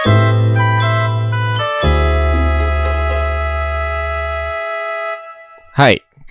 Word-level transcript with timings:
Hai, 0.00 0.16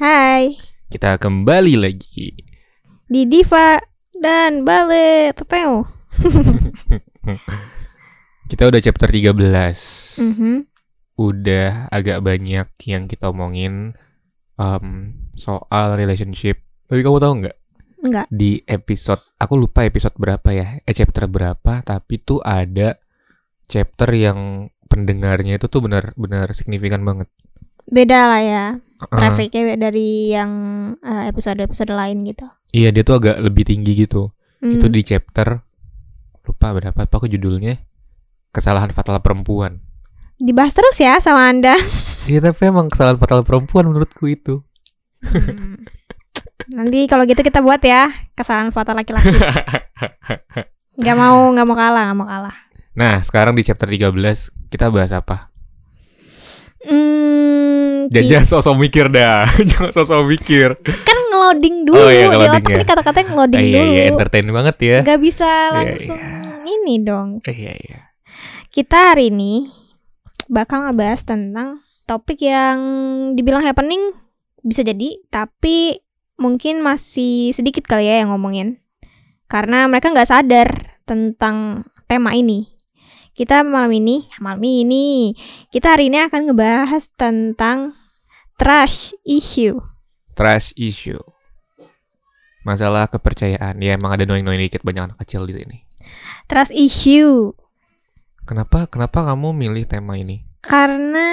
Hai, 0.01 0.57
kita 0.89 1.21
kembali 1.21 1.77
lagi. 1.77 2.33
di 3.05 3.21
Diva 3.29 3.77
dan 4.17 4.65
Bale 4.65 5.29
Teteo. 5.37 5.85
Kita 8.49 8.65
udah 8.65 8.81
chapter 8.81 9.05
13. 9.13 9.37
Mhm. 10.17 10.65
Udah 11.21 11.85
agak 11.93 12.25
banyak 12.25 12.65
yang 12.81 13.05
kita 13.05 13.29
omongin 13.29 13.93
em, 14.57 14.87
soal 15.37 15.93
relationship. 15.93 16.57
Tapi 16.89 17.05
kamu 17.05 17.21
tahu 17.21 17.33
nggak 17.45 17.57
Enggak. 18.01 18.25
di 18.33 18.57
episode, 18.65 19.21
aku 19.37 19.53
lupa 19.53 19.85
episode 19.85 20.17
berapa 20.17 20.49
ya, 20.49 20.81
eh 20.81 20.95
chapter 20.97 21.29
berapa, 21.29 21.85
tapi 21.85 22.17
tuh 22.17 22.41
ada 22.41 22.97
chapter 23.69 24.09
yang 24.11 24.67
pendengarnya 24.89 25.61
itu 25.61 25.69
tuh 25.69 25.85
benar-benar 25.85 26.51
signifikan 26.57 27.05
banget. 27.05 27.29
Beda 27.85 28.25
lah 28.25 28.41
ya. 28.41 28.65
Trafficnya 28.99 29.79
dari 29.79 30.33
yang 30.35 30.51
eh, 30.99 31.29
episode-episode 31.31 31.93
lain 31.93 32.25
gitu. 32.27 32.49
Iya, 32.75 32.91
dia 32.91 33.05
tuh 33.05 33.21
agak 33.21 33.39
lebih 33.39 33.63
tinggi 33.69 34.03
gitu. 34.03 34.33
Hmm. 34.59 34.75
Itu 34.75 34.91
di 34.91 35.01
chapter 35.05 35.63
lupa 36.43 36.73
berapa 36.73 36.97
apa 36.97 37.13
aku 37.13 37.29
judulnya 37.29 37.77
kesalahan 38.49 38.89
fatal 38.91 39.21
perempuan. 39.21 39.79
Dibahas 40.41 40.73
terus 40.73 40.97
ya 40.97 41.21
sama 41.21 41.47
Anda. 41.47 41.77
Iya 42.29 42.45
tapi 42.45 42.69
emang 42.69 42.93
kesalahan 42.93 43.17
fatal 43.17 43.41
perempuan 43.41 43.89
menurutku 43.89 44.29
itu. 44.29 44.61
Hmm. 45.25 45.81
Nanti 46.77 47.09
kalau 47.09 47.25
gitu 47.25 47.41
kita 47.41 47.65
buat 47.65 47.81
ya 47.81 48.05
kesalahan 48.37 48.69
fatal 48.69 49.01
laki-laki. 49.01 49.33
Gak 50.99 51.15
mau, 51.15 51.47
gak 51.55 51.63
mau 51.63 51.77
kalah, 51.79 52.11
gak 52.11 52.17
mau 52.19 52.27
kalah. 52.27 52.68
Nah 52.91 53.19
sekarang 53.19 53.53
di 53.53 53.61
chapter 53.61 53.85
13 53.85 54.11
kita 54.67 54.89
bahas 54.89 55.11
apa? 55.11 55.49
Hmm, 56.79 58.07
Jangan 58.09 58.47
sosok 58.47 58.75
mikir 58.75 59.05
dah, 59.07 59.45
jangan 59.69 59.91
sosok 59.91 60.21
mikir. 60.25 60.79
kan 61.03 61.17
ngeloading 61.29 61.83
dulu 61.83 61.99
Oh, 61.99 62.09
iya, 62.09 62.25
di 62.25 62.37
otak 62.39 62.63
ya. 62.63 62.75
nih 62.75 62.87
kata-katanya 62.87 63.27
ngeloading 63.29 63.59
Ah, 63.59 63.65
iya 63.65 63.79
dulu. 63.79 63.91
iya 63.91 64.01
entertain 64.07 64.47
banget 64.49 64.75
ya. 64.79 64.97
Gak 65.03 65.19
bisa 65.19 65.45
Iya, 65.45 65.73
langsung 65.75 66.19
ini 66.63 66.95
dong. 66.99 67.29
Eh, 67.43 67.53
Iya 67.53 67.73
iya. 67.75 67.99
Kita 68.69 69.13
hari 69.13 69.29
ini 69.29 69.67
bakal 70.47 70.87
ngebahas 70.87 71.21
tentang 71.21 71.81
topik 72.05 72.39
yang 72.39 72.79
dibilang 73.33 73.61
happening 73.61 74.15
bisa 74.61 74.81
jadi, 74.81 75.21
tapi 75.27 76.01
mungkin 76.35 76.79
masih 76.79 77.51
sedikit 77.51 77.83
kali 77.83 78.07
ya 78.07 78.23
yang 78.23 78.31
ngomongin. 78.31 78.79
Karena 79.45 79.85
mereka 79.85 80.09
nggak 80.09 80.29
sadar 80.29 80.69
tentang 81.03 81.83
tema 82.05 82.31
ini. 82.31 82.65
Kita 83.39 83.63
malam 83.63 83.95
ini, 83.95 84.27
malam 84.43 84.59
ini, 84.67 85.31
kita 85.71 85.95
hari 85.95 86.11
ini 86.11 86.19
akan 86.27 86.51
ngebahas 86.51 87.07
tentang 87.15 87.95
trash 88.59 89.15
issue. 89.23 89.79
Trust 90.35 90.75
issue. 90.75 91.23
Masalah 92.67 93.07
kepercayaan. 93.07 93.79
Ya 93.79 93.95
emang 93.95 94.11
ada 94.11 94.27
knowing-knowing 94.27 94.67
dikit 94.67 94.83
banyak 94.83 95.07
anak 95.07 95.23
kecil 95.23 95.47
di 95.47 95.55
sini. 95.55 95.87
Trust 96.51 96.75
issue. 96.75 97.55
Kenapa 98.43 98.91
kenapa 98.91 99.31
kamu 99.31 99.55
milih 99.55 99.87
tema 99.87 100.19
ini? 100.19 100.43
Karena 100.59 101.31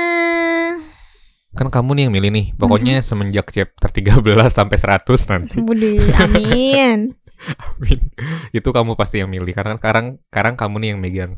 Kan 1.59 1.75
kamu 1.75 1.91
nih 1.91 2.03
yang 2.07 2.15
milih 2.15 2.31
nih. 2.31 2.47
Pokoknya 2.55 3.03
semenjak 3.03 3.51
chapter 3.51 3.91
13 3.91 4.23
sampai 4.47 4.79
100 4.79 5.11
nanti. 5.35 5.59
Budi, 5.59 5.99
amin. 6.15 7.19
Amin. 7.67 8.01
Itu 8.55 8.71
kamu 8.71 8.95
pasti 8.95 9.19
yang 9.19 9.29
milih 9.29 9.53
karena 9.53 9.75
sekarang 9.75 10.23
sekarang 10.31 10.55
kamu 10.55 10.77
nih 10.79 10.89
yang 10.95 11.01
megang. 11.03 11.33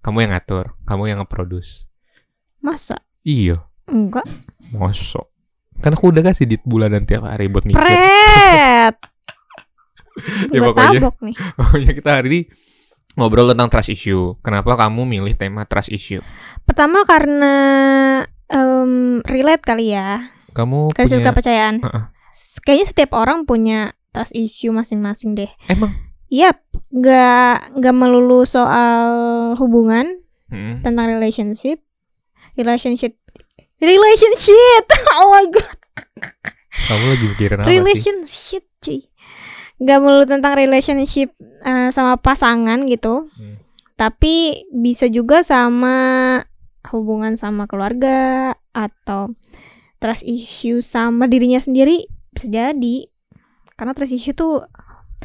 Kamu 0.00 0.16
yang 0.18 0.32
ngatur, 0.32 0.74
kamu 0.82 1.02
yang 1.06 1.18
nge-produce. 1.20 1.84
Masa? 2.58 3.00
Iya, 3.20 3.60
Enggak. 3.84 4.24
mosok. 4.70 5.28
Kan 5.78 5.92
aku 5.92 6.08
udah 6.08 6.22
kasih 6.22 6.44
dit 6.46 6.60
bulanan 6.62 7.04
tiap 7.04 7.24
hari 7.24 7.46
buat 7.46 7.64
mikir. 7.64 7.76
Pret. 7.76 8.96
Ya, 10.50 10.60
pokoknya. 10.62 11.00
tabok 11.00 11.16
nih. 11.22 11.36
Pokoknya 11.56 11.92
kita 11.94 12.10
hari 12.12 12.28
ini 12.28 12.40
ngobrol 13.14 13.48
tentang 13.48 13.68
trust 13.68 13.88
issue. 13.88 14.36
Kenapa 14.38 14.76
kamu 14.76 15.06
milih 15.06 15.32
tema 15.32 15.64
trust 15.64 15.88
issue? 15.88 16.20
Pertama 16.62 17.04
karena 17.04 17.54
em, 18.46 19.24
relate 19.24 19.64
kali 19.64 19.94
ya. 19.94 20.28
Kamu 20.52 20.92
Krisis 20.92 21.14
punya 21.14 21.24
kepercayaan. 21.24 21.76
Heeh. 21.80 22.04
S- 22.30 22.60
Kayaknya 22.60 22.86
setiap 22.86 23.10
orang 23.14 23.48
punya 23.48 23.78
trust 24.10 24.34
issue 24.34 24.68
masing-masing 24.70 25.32
deh. 25.32 25.48
emang 25.66 25.94
Yap, 26.30 26.62
nggak 26.88 27.74
nggak 27.76 27.94
melulu 27.94 28.42
soal 28.44 29.02
hubungan 29.56 30.22
Hmm. 30.46 30.82
tentang 30.82 31.06
relationship, 31.08 31.78
relationship, 32.54 33.14
relationship. 33.78 34.84
oh 35.16 35.30
my 35.30 35.46
god, 35.46 35.78
Kamu 36.86 37.04
lagi 37.08 37.26
mikirin 37.28 37.56
apa 37.56 37.66
sih? 37.66 37.70
relationship, 37.72 38.62
cuy. 38.78 39.00
Nggak 39.78 39.98
melulu 39.98 40.24
tentang 40.26 40.54
relationship 40.54 41.30
eh, 41.60 41.90
sama 41.90 42.14
pasangan 42.16 42.86
gitu. 42.86 43.26
Hmm. 43.30 43.58
tapi 43.94 44.64
bisa 44.72 45.04
juga 45.06 45.44
sama 45.44 46.40
hubungan 46.88 47.36
sama 47.36 47.68
keluarga 47.68 48.48
atau 48.72 49.36
trust 50.00 50.24
issue 50.24 50.80
sama 50.80 51.28
dirinya 51.28 51.60
sendiri 51.60 52.08
bisa 52.32 52.48
jadi 52.48 53.04
karena 53.76 53.92
trust 53.92 54.16
issue 54.16 54.32
tuh 54.32 54.64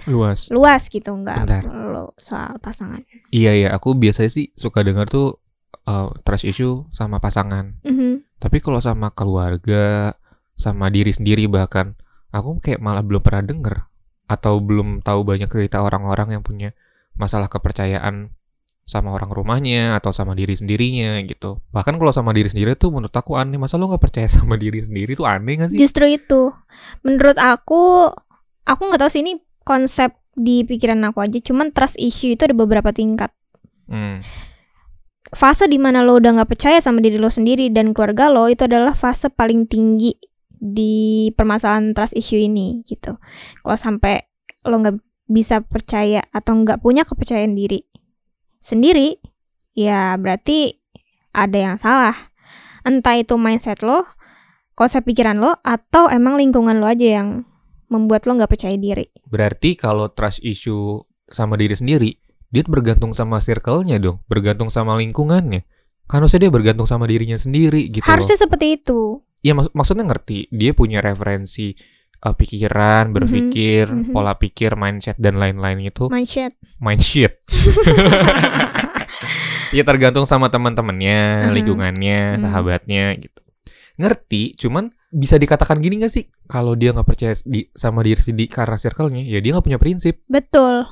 Luas. 0.06 0.52
luas 0.52 0.86
gitu 0.92 1.16
nggak 1.16 1.66
perlu 1.66 2.12
soal 2.20 2.60
pasangan 2.60 3.02
Iya 3.32 3.52
iya, 3.56 3.70
aku 3.72 3.96
biasanya 3.96 4.32
sih 4.32 4.52
suka 4.56 4.84
dengar 4.84 5.08
tuh 5.08 5.40
uh, 5.88 6.12
trust 6.24 6.46
issue 6.46 6.86
sama 6.92 7.20
pasangan. 7.20 7.80
Mhm. 7.84 8.40
Tapi 8.40 8.60
kalau 8.62 8.80
sama 8.80 9.12
keluarga, 9.12 10.14
sama 10.56 10.88
diri 10.92 11.12
sendiri 11.12 11.48
bahkan, 11.48 11.96
aku 12.32 12.60
kayak 12.62 12.80
malah 12.80 13.02
belum 13.02 13.20
pernah 13.24 13.44
denger 13.44 13.76
atau 14.26 14.58
belum 14.58 15.06
tahu 15.06 15.22
banyak 15.22 15.50
cerita 15.50 15.82
orang-orang 15.86 16.40
yang 16.40 16.44
punya 16.44 16.74
masalah 17.16 17.48
kepercayaan 17.48 18.34
sama 18.86 19.10
orang 19.18 19.34
rumahnya 19.34 19.98
atau 19.98 20.14
sama 20.14 20.38
diri 20.38 20.54
sendirinya 20.54 21.18
gitu. 21.26 21.58
Bahkan 21.74 21.98
kalau 21.98 22.14
sama 22.14 22.32
diri 22.38 22.54
sendiri 22.54 22.78
tuh 22.78 22.94
menurut 22.94 23.14
aku 23.14 23.34
aneh. 23.34 23.58
Masa 23.58 23.82
lo 23.82 23.90
nggak 23.90 24.04
percaya 24.04 24.30
sama 24.38 24.56
diri 24.62 24.80
sendiri 24.80 25.18
tuh 25.18 25.26
aneh 25.26 25.58
gak 25.58 25.74
sih? 25.74 25.80
justru 25.82 26.06
itu 26.06 26.54
menurut 27.02 27.38
aku 27.42 28.14
aku 28.66 28.82
nggak 28.90 29.02
tahu 29.02 29.12
sih 29.12 29.22
ini 29.26 29.42
konsep 29.66 30.14
di 30.38 30.64
pikiran 30.64 31.02
aku 31.10 31.26
aja 31.26 31.42
cuman 31.42 31.74
trust 31.74 31.98
issue 31.98 32.38
itu 32.38 32.46
ada 32.46 32.56
beberapa 32.56 32.94
tingkat 32.96 33.34
Hmm. 33.86 34.26
fase 35.30 35.70
di 35.70 35.78
mana 35.78 36.02
lo 36.02 36.18
udah 36.18 36.42
nggak 36.42 36.58
percaya 36.58 36.82
sama 36.82 37.06
diri 37.06 37.22
lo 37.22 37.30
sendiri 37.30 37.70
dan 37.70 37.94
keluarga 37.94 38.34
lo 38.34 38.50
itu 38.50 38.66
adalah 38.66 38.98
fase 38.98 39.30
paling 39.30 39.70
tinggi 39.70 40.18
di 40.66 41.30
permasalahan 41.38 41.94
trust 41.94 42.18
issue 42.18 42.42
ini 42.42 42.82
gitu. 42.90 43.22
Kalau 43.62 43.78
sampai 43.78 44.26
lo 44.66 44.82
nggak 44.82 44.98
bisa 45.30 45.62
percaya 45.62 46.26
atau 46.34 46.58
nggak 46.58 46.82
punya 46.82 47.06
kepercayaan 47.06 47.54
diri 47.54 47.86
sendiri, 48.58 49.22
ya 49.78 50.18
berarti 50.18 50.82
ada 51.34 51.58
yang 51.58 51.78
salah. 51.78 52.34
Entah 52.86 53.18
itu 53.18 53.38
mindset 53.38 53.82
lo, 53.86 54.06
konsep 54.74 55.06
pikiran 55.06 55.38
lo, 55.38 55.58
atau 55.62 56.10
emang 56.10 56.38
lingkungan 56.38 56.78
lo 56.82 56.90
aja 56.90 57.22
yang 57.22 57.46
membuat 57.88 58.26
lo 58.26 58.36
nggak 58.36 58.52
percaya 58.52 58.76
diri. 58.76 59.06
Berarti 59.26 59.76
kalau 59.76 60.10
trust 60.10 60.42
issue 60.42 61.00
sama 61.28 61.56
diri 61.56 61.74
sendiri, 61.74 62.12
dia 62.50 62.64
bergantung 62.64 63.12
sama 63.12 63.42
circle-nya 63.42 63.98
dong, 63.98 64.22
bergantung 64.26 64.70
sama 64.70 64.96
lingkungannya. 64.98 65.66
Kan 66.06 66.22
harusnya 66.22 66.46
dia 66.46 66.52
bergantung 66.54 66.86
sama 66.86 67.10
dirinya 67.10 67.36
sendiri 67.36 67.90
gitu 67.90 68.06
loh. 68.06 68.14
Harusnya 68.14 68.38
seperti 68.38 68.78
itu. 68.78 69.22
Iya 69.42 69.54
mak- 69.54 69.74
maksudnya 69.74 70.06
ngerti, 70.06 70.50
dia 70.50 70.74
punya 70.74 71.02
referensi 71.02 71.74
uh, 72.22 72.34
pikiran, 72.34 73.14
berpikir, 73.14 73.86
mhm. 73.90 74.14
pola 74.14 74.38
pikir, 74.38 74.74
mindset 74.74 75.18
dan 75.18 75.38
lain-lain 75.38 75.82
itu 75.82 76.10
Mindset. 76.10 76.54
mindset. 76.78 77.42
Iya 79.74 79.84
tergantung 79.84 80.24
sama 80.24 80.48
teman-temannya, 80.48 81.50
Mhm. 81.50 81.52
lingkungannya, 81.52 82.20
Mhm. 82.38 82.40
sahabatnya 82.40 83.04
gitu. 83.20 83.42
Ngerti, 83.96 84.60
cuman 84.60 84.92
bisa 85.08 85.40
dikatakan 85.40 85.80
gini 85.80 86.04
gak 86.04 86.12
sih? 86.12 86.28
Kalau 86.52 86.76
dia 86.76 86.92
nggak 86.92 87.08
percaya 87.08 87.34
di, 87.48 87.72
sama 87.72 88.04
diri 88.04 88.20
sendiri 88.20 88.52
karena 88.52 88.76
circle-nya, 88.76 89.24
ya 89.24 89.40
dia 89.40 89.56
nggak 89.56 89.66
punya 89.66 89.80
prinsip. 89.80 90.20
Betul. 90.28 90.84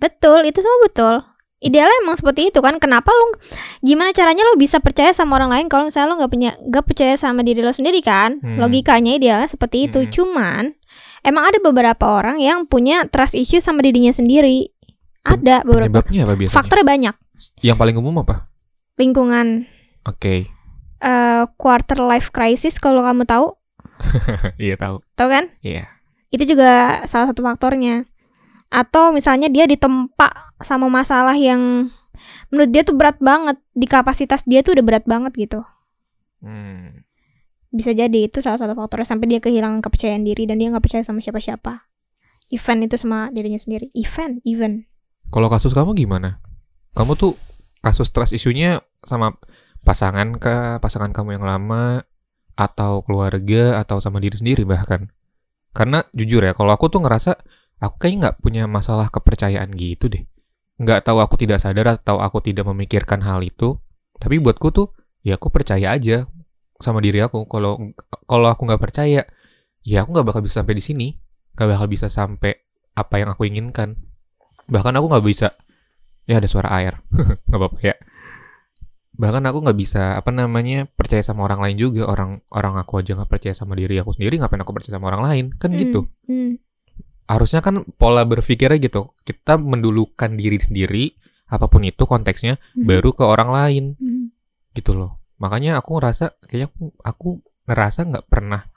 Betul, 0.00 0.48
itu 0.48 0.64
semua 0.64 0.80
betul. 0.86 1.14
Idealnya 1.60 1.92
emang 2.00 2.16
seperti 2.16 2.48
itu 2.48 2.64
kan. 2.64 2.80
Kenapa 2.80 3.12
lu 3.12 3.36
gimana 3.84 4.16
caranya 4.16 4.48
lu 4.48 4.56
bisa 4.56 4.80
percaya 4.80 5.12
sama 5.12 5.36
orang 5.36 5.52
lain 5.52 5.66
kalau 5.68 5.92
misalnya 5.92 6.08
lu 6.08 6.16
nggak 6.16 6.32
punya 6.32 6.50
nggak 6.56 6.84
percaya 6.88 7.14
sama 7.20 7.44
diri 7.44 7.60
lo 7.60 7.68
sendiri 7.68 8.00
kan? 8.00 8.40
Hmm. 8.40 8.56
Logikanya 8.56 9.20
idealnya 9.20 9.44
seperti 9.44 9.92
itu. 9.92 10.00
Hmm. 10.00 10.08
Cuman 10.08 10.62
emang 11.20 11.44
ada 11.52 11.60
beberapa 11.60 12.16
orang 12.16 12.40
yang 12.40 12.64
punya 12.64 13.04
trust 13.12 13.36
issue 13.36 13.60
sama 13.60 13.84
dirinya 13.84 14.08
sendiri. 14.08 14.72
Ada 15.20 15.60
beberapa. 15.68 16.00
Apa 16.00 16.32
biasanya? 16.32 16.48
Faktornya 16.48 16.86
banyak. 16.88 17.14
Yang 17.60 17.76
paling 17.76 17.96
umum 18.00 18.24
apa? 18.24 18.48
Lingkungan 18.96 19.68
Oke, 20.08 20.48
eh, 21.00 21.44
quarter 21.56 21.98
life 22.00 22.30
crisis 22.30 22.76
kalau 22.76 23.00
kamu 23.00 23.24
tahu, 23.24 23.56
iya 24.62 24.76
tahu. 24.76 25.00
tahu 25.14 25.28
kan? 25.28 25.48
Iya. 25.60 25.88
Itu 26.30 26.46
juga 26.46 27.02
salah 27.04 27.28
satu 27.28 27.42
faktornya. 27.42 28.06
Atau 28.70 29.10
misalnya 29.10 29.50
dia 29.50 29.66
ditempa 29.66 30.54
sama 30.62 30.86
masalah 30.86 31.34
yang 31.34 31.90
menurut 32.48 32.70
dia 32.70 32.86
tuh 32.86 32.94
berat 32.94 33.18
banget 33.18 33.58
di 33.74 33.90
kapasitas 33.90 34.46
dia 34.46 34.62
tuh 34.62 34.78
udah 34.78 34.84
berat 34.84 35.04
banget 35.06 35.32
gitu 35.34 35.60
Hmm. 36.40 37.04
bisa 37.68 37.92
jadi 37.92 38.24
itu 38.24 38.40
salah 38.40 38.56
satu 38.56 38.72
faktornya 38.72 39.04
sampai 39.04 39.28
dia 39.28 39.40
kehilangan 39.44 39.84
kepercayaan 39.84 40.24
diri 40.24 40.48
dan 40.48 40.56
dia 40.56 40.72
nggak 40.72 40.80
percaya 40.80 41.04
sama 41.04 41.20
siapa-siapa 41.20 41.84
event 42.48 42.80
itu 42.88 42.96
sama 42.96 43.28
dirinya 43.28 43.60
sendiri 43.60 43.92
event 43.92 44.40
event 44.42 44.88
Kalau 45.28 45.46
kasus 45.46 45.70
kamu 45.70 45.92
gimana? 45.94 46.40
Kamu 46.96 47.12
tuh 47.14 47.36
kasus 47.80 48.08
trust 48.10 48.32
isunya 48.32 48.80
sama 49.04 49.36
pasangan 49.82 50.36
kah, 50.36 50.78
pasangan 50.78 51.10
kamu 51.14 51.40
yang 51.40 51.44
lama, 51.46 52.04
atau 52.54 53.00
keluarga, 53.04 53.80
atau 53.80 53.98
sama 53.98 54.20
diri 54.20 54.36
sendiri 54.36 54.62
bahkan? 54.68 55.10
Karena 55.72 56.04
jujur 56.12 56.42
ya, 56.42 56.52
kalau 56.52 56.74
aku 56.74 56.90
tuh 56.90 57.00
ngerasa 57.00 57.38
aku 57.80 57.94
kayaknya 57.96 58.18
nggak 58.28 58.36
punya 58.42 58.62
masalah 58.66 59.08
kepercayaan 59.08 59.70
gitu 59.78 60.10
deh. 60.10 60.26
Nggak 60.80 61.06
tahu 61.06 61.22
aku 61.22 61.40
tidak 61.40 61.62
sadar 61.62 62.00
atau 62.00 62.20
aku 62.20 62.42
tidak 62.44 62.66
memikirkan 62.68 63.22
hal 63.24 63.40
itu. 63.44 63.78
Tapi 64.20 64.36
buatku 64.42 64.68
tuh, 64.74 64.92
ya 65.24 65.38
aku 65.40 65.48
percaya 65.48 65.94
aja 65.94 66.28
sama 66.80 67.00
diri 67.00 67.22
aku. 67.22 67.46
Kalau 67.48 67.80
kalau 68.28 68.48
aku 68.50 68.68
nggak 68.68 68.82
percaya, 68.82 69.24
ya 69.86 69.96
aku 70.04 70.12
nggak 70.12 70.26
bakal 70.26 70.42
bisa 70.44 70.60
sampai 70.60 70.76
di 70.76 70.84
sini. 70.84 71.08
Nggak 71.56 71.68
bakal 71.76 71.86
bisa 71.88 72.06
sampai 72.12 72.52
apa 72.96 73.22
yang 73.22 73.32
aku 73.32 73.46
inginkan 73.46 73.96
bahkan 74.70 74.94
aku 74.94 75.10
nggak 75.10 75.26
bisa 75.26 75.48
ya 76.28 76.38
ada 76.38 76.46
suara 76.46 76.70
air 76.78 77.02
nggak 77.50 77.58
apa-apa 77.58 77.78
ya 77.82 77.94
bahkan 79.10 79.42
aku 79.44 79.60
nggak 79.60 79.78
bisa 79.78 80.16
apa 80.16 80.30
namanya 80.30 80.86
percaya 80.86 81.20
sama 81.20 81.44
orang 81.44 81.60
lain 81.60 81.76
juga. 81.76 82.06
Orang 82.06 82.40
orang 82.50 82.78
aku 82.78 83.02
aja 83.02 83.14
nggak 83.18 83.30
percaya 83.30 83.52
sama 83.52 83.74
diri 83.74 83.98
aku 83.98 84.14
sendiri 84.14 84.38
ngapain 84.38 84.62
aku 84.62 84.72
percaya 84.72 84.96
sama 84.96 85.10
orang 85.12 85.22
lain? 85.26 85.44
Kan 85.58 85.74
Hmm, 85.74 85.80
gitu 85.80 86.00
hmm. 86.26 86.52
harusnya 87.26 87.60
kan 87.62 87.86
pola 87.98 88.22
berpikirnya 88.24 88.78
gitu. 88.80 89.12
Kita 89.22 89.54
mendulukan 89.58 90.34
diri 90.34 90.58
sendiri 90.58 91.04
apa 91.50 91.66
pun 91.66 91.82
itu 91.82 92.06
konteksnya 92.06 92.58
Hmm. 92.78 92.86
baru 92.86 93.10
ke 93.12 93.24
orang 93.26 93.50
lain. 93.50 93.84
Hmm. 93.98 94.30
gitu 94.70 94.94
loh. 94.94 95.18
Makanya 95.42 95.82
aku 95.82 95.98
ngerasa 95.98 96.38
kayaknya 96.46 96.70
aku, 96.70 96.84
aku 97.02 97.28
ngerasa 97.66 98.06
nggak 98.06 98.26
pernah 98.30 98.70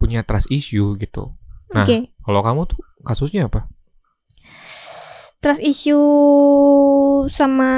punya 0.00 0.24
trust 0.24 0.48
issue 0.48 0.96
gitu. 0.96 1.36
Nah. 1.76 1.84
oke. 1.84 2.08
kalau 2.24 2.40
kamu 2.40 2.60
tuh 2.64 2.80
kasusnya 3.04 3.46
apa? 3.52 3.68
Trust 5.40 5.60
issue 5.60 6.00
sama 7.28 7.72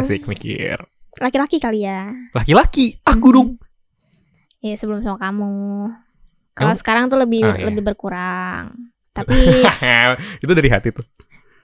asik 0.00 0.24
mikir 0.24 0.80
laki-laki 1.18 1.56
kali 1.56 1.82
ya 1.82 2.12
laki-laki 2.32 3.00
aku 3.02 3.28
dong 3.30 3.48
ya 4.58 4.74
sebelum 4.74 5.00
sama 5.00 5.18
kamu 5.18 5.52
kalau 6.52 6.72
Kamu- 6.72 6.80
sekarang 6.80 7.04
tuh 7.06 7.18
lebih 7.18 7.42
Ah, 7.42 7.54
iya. 7.54 7.64
lebih 7.66 7.82
berkurang 7.82 8.72
tapi 9.16 9.36
itu 10.42 10.50
dari 10.50 10.68
hati 10.68 10.88
tuh. 10.90 11.04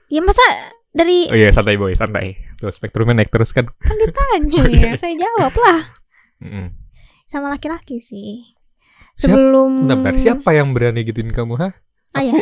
ya 0.07 0.21
masa 0.21 0.41
dari 0.89 1.25
Oh 1.27 1.35
iya 1.35 1.49
santai 1.49 1.77
boy 1.77 1.93
santai. 1.93 2.37
Tuh 2.55 2.69
spektrumnya 2.69 3.13
naik 3.15 3.29
terus 3.29 3.51
kan. 3.51 3.65
kan 3.83 3.97
ditanya 3.97 4.63
ya 4.69 4.91
saya 4.95 5.17
jawab 5.17 5.53
lah 5.55 5.81
Mm-mm. 6.39 6.69
sama 7.25 7.49
laki-laki 7.49 7.97
sih 7.99 8.45
Siap- 9.15 9.33
sebelum 9.33 9.85
Bentar, 9.85 10.13
bentar. 10.13 10.15
Siapa 10.19 10.51
yang 10.51 10.73
berani 10.73 11.01
gituin 11.03 11.29
kamu 11.29 11.57
ha? 11.57 11.69
ah 12.13 12.23
ya 12.23 12.41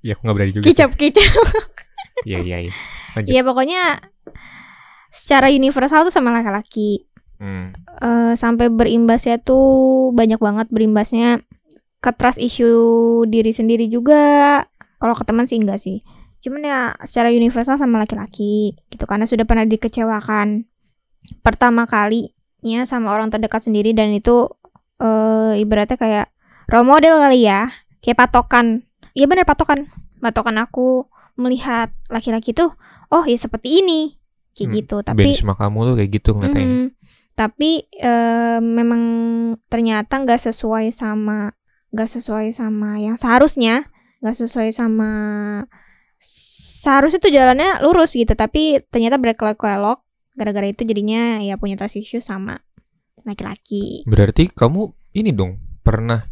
Ya 0.00 0.12
aku 0.12 0.22
gak 0.22 0.32
berani 0.34 0.52
juga. 0.52 0.64
kicap 0.64 0.92
kicap 0.94 1.28
Iya 2.22 2.40
iya 2.40 2.56
iya. 2.62 2.72
Lanjut. 3.12 3.30
ya 3.30 3.42
pokoknya 3.42 3.80
secara 5.10 5.50
universal 5.50 6.06
tuh 6.06 6.14
sama 6.14 6.30
laki-laki. 6.30 7.06
Hmm. 7.40 7.72
Eh, 8.00 8.34
sampai 8.36 8.70
berimbasnya 8.70 9.42
tuh 9.42 10.10
banyak 10.14 10.38
banget 10.38 10.66
berimbasnya 10.70 11.42
ke 12.00 12.10
trust 12.16 12.40
issue 12.40 13.24
diri 13.26 13.50
sendiri 13.50 13.90
juga. 13.90 14.64
Kalau 15.00 15.14
ke 15.16 15.24
teman 15.26 15.44
sih 15.44 15.58
enggak 15.60 15.80
sih. 15.82 16.00
Cuman 16.40 16.64
ya 16.64 16.80
secara 17.04 17.28
universal 17.28 17.76
sama 17.76 18.00
laki-laki 18.00 18.76
gitu 18.88 19.04
karena 19.04 19.28
sudah 19.28 19.44
pernah 19.44 19.68
dikecewakan 19.68 20.64
pertama 21.44 21.84
kalinya 21.84 22.88
sama 22.88 23.12
orang 23.12 23.28
terdekat 23.28 23.60
sendiri 23.60 23.92
dan 23.92 24.08
itu 24.16 24.48
eh 25.00 25.60
ibaratnya 25.60 25.96
kayak 26.00 26.26
role 26.68 26.88
model 26.88 27.20
kali 27.20 27.44
ya. 27.44 27.68
Kayak 28.00 28.28
patokan. 28.28 28.88
Iya 29.12 29.28
bener 29.28 29.44
patokan. 29.44 29.88
Patokan 30.20 30.56
aku 30.60 31.08
melihat 31.40 31.88
laki-laki 32.12 32.52
tuh 32.52 32.76
oh 33.08 33.24
ya 33.24 33.36
seperti 33.40 33.80
ini 33.80 34.19
kayak 34.52 34.66
Hmm, 34.66 34.76
gitu 34.76 34.96
tapi 35.00 35.18
Benchmark 35.24 35.58
kamu 35.58 35.78
tuh 35.82 35.94
kayak 35.96 36.10
gitu 36.10 36.30
ngeliatnya. 36.34 36.66
Mm, 36.66 36.86
tapi 37.32 37.70
eh, 37.92 38.58
memang 38.60 39.02
ternyata 39.66 40.14
nggak 40.18 40.40
sesuai 40.42 40.90
sama 40.90 41.54
nggak 41.90 42.10
sesuai 42.10 42.52
sama 42.52 42.98
yang 42.98 43.16
seharusnya 43.16 43.88
nggak 44.20 44.36
sesuai 44.36 44.70
sama 44.70 45.10
seharusnya 46.20 47.18
tuh 47.18 47.32
jalannya 47.32 47.80
lurus 47.80 48.12
gitu 48.12 48.36
tapi 48.36 48.84
ternyata 48.92 49.16
berkelok-kelok 49.16 50.04
gara-gara 50.36 50.68
itu 50.68 50.84
jadinya 50.84 51.40
ya 51.40 51.56
punya 51.56 51.74
trust 51.74 51.96
issue 51.96 52.20
sama 52.20 52.60
laki-laki 53.24 54.04
Berarti 54.04 54.48
kamu 54.52 54.92
ini 55.12 55.32
dong 55.32 55.60
pernah 55.80 56.24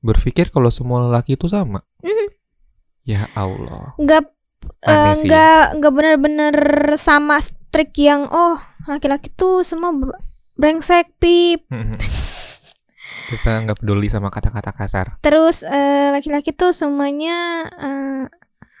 berpikir 0.00 0.48
kalau 0.48 0.72
semua 0.72 1.04
lelaki 1.04 1.36
itu 1.36 1.44
sama? 1.44 1.84
Mhm. 2.00 2.28
Ya 3.04 3.28
Allah. 3.32 3.92
nggak 3.96 4.22
eh, 4.84 4.88
Aneh 4.88 5.12
sih. 5.16 5.28
nggak 5.28 5.64
nggak 5.80 5.92
bener-bener 5.92 6.56
sama 6.96 7.40
strict 7.70 7.94
yang 7.96 8.26
oh 8.26 8.58
laki-laki 8.84 9.30
tuh 9.30 9.62
semua 9.62 9.94
brengsek 10.54 11.14
pip 11.16 11.70
Kita 13.30 13.62
nggak 13.62 13.78
peduli 13.78 14.10
sama 14.10 14.26
kata-kata 14.26 14.74
kasar. 14.74 15.06
terus 15.22 15.62
eh, 15.62 16.10
laki-laki 16.10 16.50
tuh 16.50 16.74
semuanya 16.74 17.62
eh, 17.70 18.24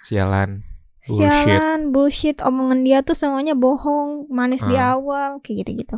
Sialan. 0.02 0.66
Bullshit. 1.00 1.22
Sialan, 1.46 1.80
bullshit, 1.90 2.36
omongan 2.40 2.82
dia 2.82 3.00
tuh 3.00 3.14
semuanya 3.14 3.54
bohong, 3.54 4.28
manis 4.28 4.60
di 4.62 4.74
Ah. 4.74 4.96
awal, 4.96 5.40
kayak 5.40 5.64
gitu-gitu. 5.64 5.96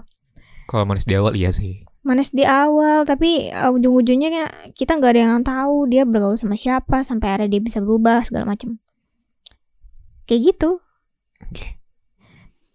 Kalau 0.64 0.84
manis 0.84 1.02
di 1.02 1.14
awal 1.14 1.34
iya 1.34 1.50
sih. 1.50 1.82
Manis 2.02 2.30
di 2.30 2.42
awal, 2.42 3.02
tapi 3.02 3.50
uh, 3.50 3.70
ujung-ujungnya 3.70 4.46
kita 4.74 4.94
nggak 4.94 5.10
ada 5.10 5.20
yang 5.22 5.42
tahu 5.42 5.86
dia 5.86 6.02
bergaul 6.02 6.34
sama 6.34 6.54
siapa 6.54 7.02
sampai 7.02 7.34
akhirnya 7.34 7.58
dia 7.58 7.62
bisa 7.62 7.78
berubah 7.78 8.22
segala 8.22 8.46
macam. 8.46 8.78
Kayak 10.26 10.54
gitu. 10.54 10.70
Oke. 11.46 11.81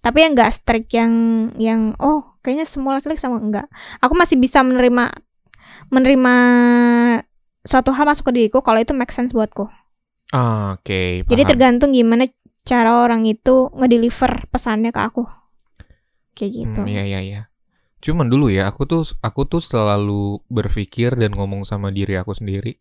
Tapi 0.08 0.24
yang 0.24 0.40
nggak 0.40 0.56
strict 0.56 0.88
yang 0.96 1.12
yang 1.60 1.92
oh 2.00 2.40
kayaknya 2.40 2.64
semua 2.64 2.96
laki-laki 2.96 3.20
sama 3.20 3.44
enggak. 3.44 3.68
Aku 4.00 4.16
masih 4.16 4.40
bisa 4.40 4.64
menerima 4.64 5.12
menerima 5.92 6.36
suatu 7.68 7.92
hal 7.92 8.08
masuk 8.08 8.32
ke 8.32 8.40
diriku 8.40 8.64
kalau 8.64 8.80
itu 8.80 8.96
make 8.96 9.12
sense 9.12 9.36
buatku. 9.36 9.68
Ah, 10.32 10.80
Oke. 10.80 11.28
Jadi 11.28 11.44
paham. 11.44 11.52
tergantung 11.52 11.92
gimana 11.92 12.24
cara 12.64 13.04
orang 13.04 13.28
itu 13.28 13.68
ngedeliver 13.76 14.48
pesannya 14.48 14.96
ke 14.96 15.02
aku. 15.04 15.28
Kayak 16.40 16.52
gitu. 16.56 16.80
Hmm, 16.84 16.88
iya 16.88 17.04
iya 17.04 17.20
iya. 17.20 17.42
Cuman 18.00 18.32
dulu 18.32 18.48
ya, 18.48 18.72
aku 18.72 18.88
tuh 18.88 19.04
aku 19.20 19.44
tuh 19.44 19.60
selalu 19.60 20.40
berpikir 20.48 21.20
dan 21.20 21.36
ngomong 21.36 21.68
sama 21.68 21.92
diri 21.92 22.16
aku 22.16 22.32
sendiri. 22.32 22.80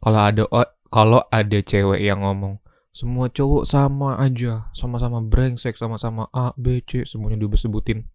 Kalau 0.00 0.20
ada 0.24 0.42
kalau 0.88 1.20
ada 1.28 1.58
cewek 1.60 2.00
yang 2.00 2.24
ngomong 2.24 2.64
semua 2.96 3.28
cowok 3.28 3.68
sama 3.68 4.16
aja, 4.16 4.72
sama-sama 4.72 5.20
brengsek, 5.20 5.76
sama-sama 5.76 6.32
A, 6.32 6.56
B, 6.56 6.80
C, 6.80 7.04
semuanya 7.04 7.36
disebut-sebutin. 7.36 8.08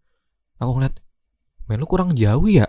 Aku 0.58 0.74
ngeliat, 0.74 0.98
main 1.70 1.78
lu 1.78 1.86
kurang 1.86 2.18
jauh 2.18 2.50
ya. 2.50 2.66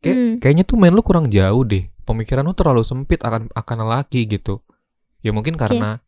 Kayak, 0.00 0.16
Hmm. 0.16 0.34
Kayaknya 0.40 0.64
tuh 0.64 0.76
main 0.80 0.96
lu 0.96 1.04
kurang 1.04 1.28
jauh 1.28 1.68
deh. 1.68 1.92
Pemikiran 2.08 2.48
lu 2.48 2.56
terlalu 2.56 2.80
sempit 2.80 3.20
akan 3.20 3.52
akan 3.52 3.76
lelaki 3.84 4.24
gitu. 4.24 4.64
Ya 5.20 5.36
mungkin 5.36 5.60
karena 5.60 6.00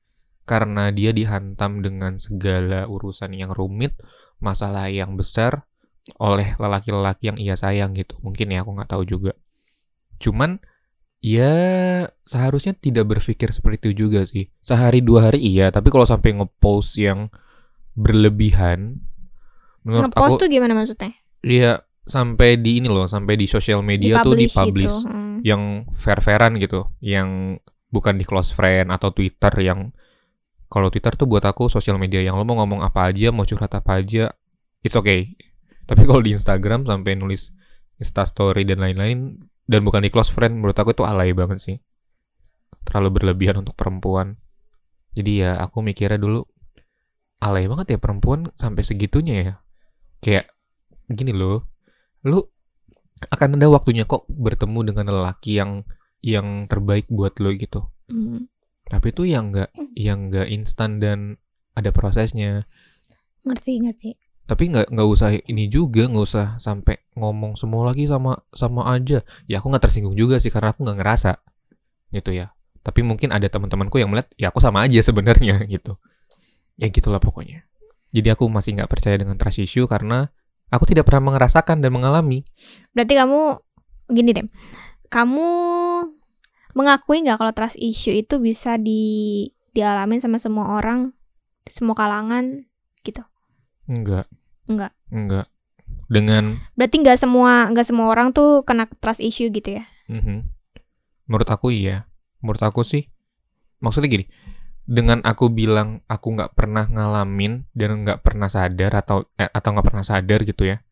karena 0.49 0.89
dia 0.89 1.13
dihantam 1.13 1.85
dengan 1.85 2.17
segala 2.17 2.89
urusan 2.89 3.37
yang 3.37 3.53
rumit, 3.53 3.93
masalah 4.41 4.89
yang 4.89 5.21
besar 5.21 5.69
oleh 6.17 6.57
lelaki-lelaki 6.57 7.29
yang 7.29 7.39
ia 7.39 7.55
sayang 7.61 7.93
gitu. 7.93 8.17
Mungkin 8.25 8.57
ya 8.57 8.65
aku 8.65 8.73
nggak 8.73 8.89
tahu 8.89 9.05
juga. 9.05 9.37
Cuman 10.17 10.65
ya 11.25 11.57
seharusnya 12.28 12.76
tidak 12.76 13.09
berpikir 13.09 13.49
seperti 13.49 13.88
itu 13.88 14.04
juga 14.04 14.28
sih. 14.28 14.52
Sehari 14.61 15.00
dua 15.00 15.33
hari 15.33 15.40
iya, 15.40 15.73
tapi 15.73 15.88
kalau 15.88 16.04
sampai 16.04 16.37
ngepost 16.37 17.00
yang 17.00 17.33
berlebihan, 17.97 19.00
menurut 19.88 20.12
Ngepost 20.12 20.37
aku 20.37 20.43
tuh 20.45 20.49
gimana 20.52 20.76
maksudnya? 20.76 21.16
Iya, 21.40 21.81
sampai 22.04 22.61
di 22.61 22.85
ini 22.85 22.93
loh, 22.93 23.09
sampai 23.09 23.40
di 23.40 23.49
sosial 23.49 23.81
media 23.81 24.21
tuh 24.21 24.37
dipublish 24.37 25.00
gitu. 25.00 25.09
Hmm. 25.09 25.40
yang 25.40 25.88
fair-fairan 25.97 26.61
gitu, 26.61 26.93
yang 27.00 27.57
bukan 27.88 28.21
di 28.21 28.28
close 28.28 28.52
friend 28.52 28.93
atau 28.93 29.09
Twitter 29.09 29.52
yang 29.64 29.97
kalau 30.69 30.90
Twitter 30.93 31.14
tuh 31.16 31.31
buat 31.31 31.47
aku 31.47 31.73
sosial 31.73 31.97
media 31.97 32.21
yang 32.21 32.37
lo 32.37 32.45
mau 32.45 32.61
ngomong 32.61 32.85
apa 32.85 33.09
aja, 33.09 33.33
mau 33.33 33.49
curhat 33.49 33.73
apa 33.73 34.02
aja, 34.02 34.28
it's 34.85 34.99
okay. 34.99 35.38
Tapi 35.88 36.04
kalau 36.04 36.21
di 36.21 36.37
Instagram 36.37 36.85
sampai 36.85 37.16
nulis 37.16 37.49
Insta 37.97 38.26
story 38.26 38.66
dan 38.66 38.83
lain-lain 38.83 39.38
dan 39.64 39.80
bukan 39.85 40.04
di 40.04 40.11
close 40.12 40.28
friend, 40.28 40.61
menurut 40.61 40.76
aku 40.76 40.92
itu 40.92 41.04
alay 41.04 41.33
banget 41.33 41.59
sih. 41.61 41.76
Terlalu 42.85 43.21
berlebihan 43.21 43.64
untuk 43.64 43.73
perempuan. 43.76 44.37
Jadi 45.14 45.47
ya 45.47 45.56
aku 45.56 45.80
mikirnya 45.80 46.21
dulu 46.21 46.44
alay 47.40 47.68
banget 47.68 47.97
ya 47.97 47.99
perempuan 48.00 48.52
sampai 48.61 48.83
segitunya 48.85 49.35
ya. 49.40 49.54
Kayak 50.21 50.52
gini 51.09 51.33
loh, 51.33 51.68
lu 52.25 52.40
akan 53.25 53.56
ada 53.56 53.68
waktunya 53.73 54.04
kok 54.04 54.28
bertemu 54.28 54.92
dengan 54.92 55.06
lelaki 55.12 55.56
yang 55.56 55.85
yang 56.25 56.68
terbaik 56.68 57.09
buat 57.09 57.37
lo 57.40 57.52
gitu. 57.56 57.88
Hmm. 58.09 58.49
Tapi 58.85 59.16
itu 59.16 59.25
yang 59.25 59.52
nggak 59.52 59.71
yang 59.97 60.28
nggak 60.28 60.49
instan 60.52 61.00
dan 61.00 61.40
ada 61.73 61.88
prosesnya. 61.92 62.68
ngerti 63.44 63.73
ngerti 63.85 64.11
tapi 64.45 64.69
nggak 64.69 64.93
nggak 64.93 65.09
usah 65.09 65.33
ini 65.49 65.73
juga 65.73 66.05
nggak 66.05 66.25
usah 66.25 66.47
sampai 66.61 67.01
ngomong 67.17 67.57
semua 67.57 67.89
lagi 67.89 68.05
sama 68.05 68.45
sama 68.53 68.93
aja. 68.93 69.25
Ya 69.49 69.65
aku 69.65 69.73
nggak 69.73 69.89
tersinggung 69.89 70.13
juga 70.13 70.37
sih 70.37 70.53
karena 70.53 70.77
aku 70.77 70.85
nggak 70.85 70.99
ngerasa 71.01 71.41
gitu 72.13 72.37
ya. 72.37 72.53
Tapi 72.85 73.01
mungkin 73.01 73.33
ada 73.33 73.49
teman-temanku 73.49 73.97
yang 73.97 74.13
melihat 74.13 74.29
ya 74.37 74.53
aku 74.53 74.61
sama 74.61 74.85
aja 74.85 75.01
sebenarnya 75.01 75.65
gitu. 75.75 75.97
Ya 76.77 76.93
gitulah 76.93 77.25
pokoknya. 77.25 77.65
Jadi 78.13 78.29
aku 78.31 78.45
masih 78.53 78.77
nggak 78.77 78.91
percaya 78.93 79.17
dengan 79.17 79.41
trust 79.41 79.65
issue 79.65 79.89
karena 79.89 80.29
aku 80.69 80.85
tidak 80.85 81.09
pernah 81.09 81.33
merasakan 81.33 81.81
dan 81.81 81.91
mengalami. 81.91 82.45
Berarti 82.93 83.17
kamu 83.17 83.41
gini 84.13 84.31
deh. 84.37 84.47
Kamu 85.09 85.49
mengakui 86.77 87.25
nggak 87.25 87.41
kalau 87.41 87.53
trust 87.57 87.81
issue 87.81 88.13
itu 88.13 88.37
bisa 88.45 88.77
di 88.77 89.49
dialamin 89.73 90.21
sama 90.21 90.37
semua 90.37 90.77
orang 90.77 91.17
semua 91.67 91.97
kalangan 91.97 92.69
gitu 93.03 93.25
enggak. 93.91 94.26
Enggak. 94.71 94.93
enggak. 95.12 95.47
Dengan 96.09 96.61
berarti 96.76 96.97
nggak 97.00 97.19
semua 97.21 97.69
nggak 97.73 97.87
semua 97.87 98.07
orang 98.12 98.33
tuh 98.33 98.64
kena 98.64 98.88
trust 99.00 99.25
issue 99.25 99.49
gitu 99.49 99.81
ya? 99.81 99.85
Mhm. 100.09 100.53
menurut 101.25 101.49
aku 101.49 101.73
iya. 101.73 102.05
Menurut 102.45 102.61
aku 102.61 102.85
sih 102.85 103.09
maksudnya 103.81 104.12
gini 104.12 104.26
dengan 104.85 105.25
aku 105.25 105.49
bilang 105.49 106.05
aku 106.09 106.37
nggak 106.37 106.53
pernah 106.53 106.85
ngalamin 106.85 107.64
dan 107.73 108.05
nggak 108.05 108.21
pernah 108.21 108.53
sadar 108.53 108.93
atau 109.00 109.25
eh, 109.41 109.49
atau 109.49 109.73
nggak 109.73 109.87
pernah 109.88 110.05
sadar 110.05 110.45
gitu 110.45 110.69
ya 110.69 110.85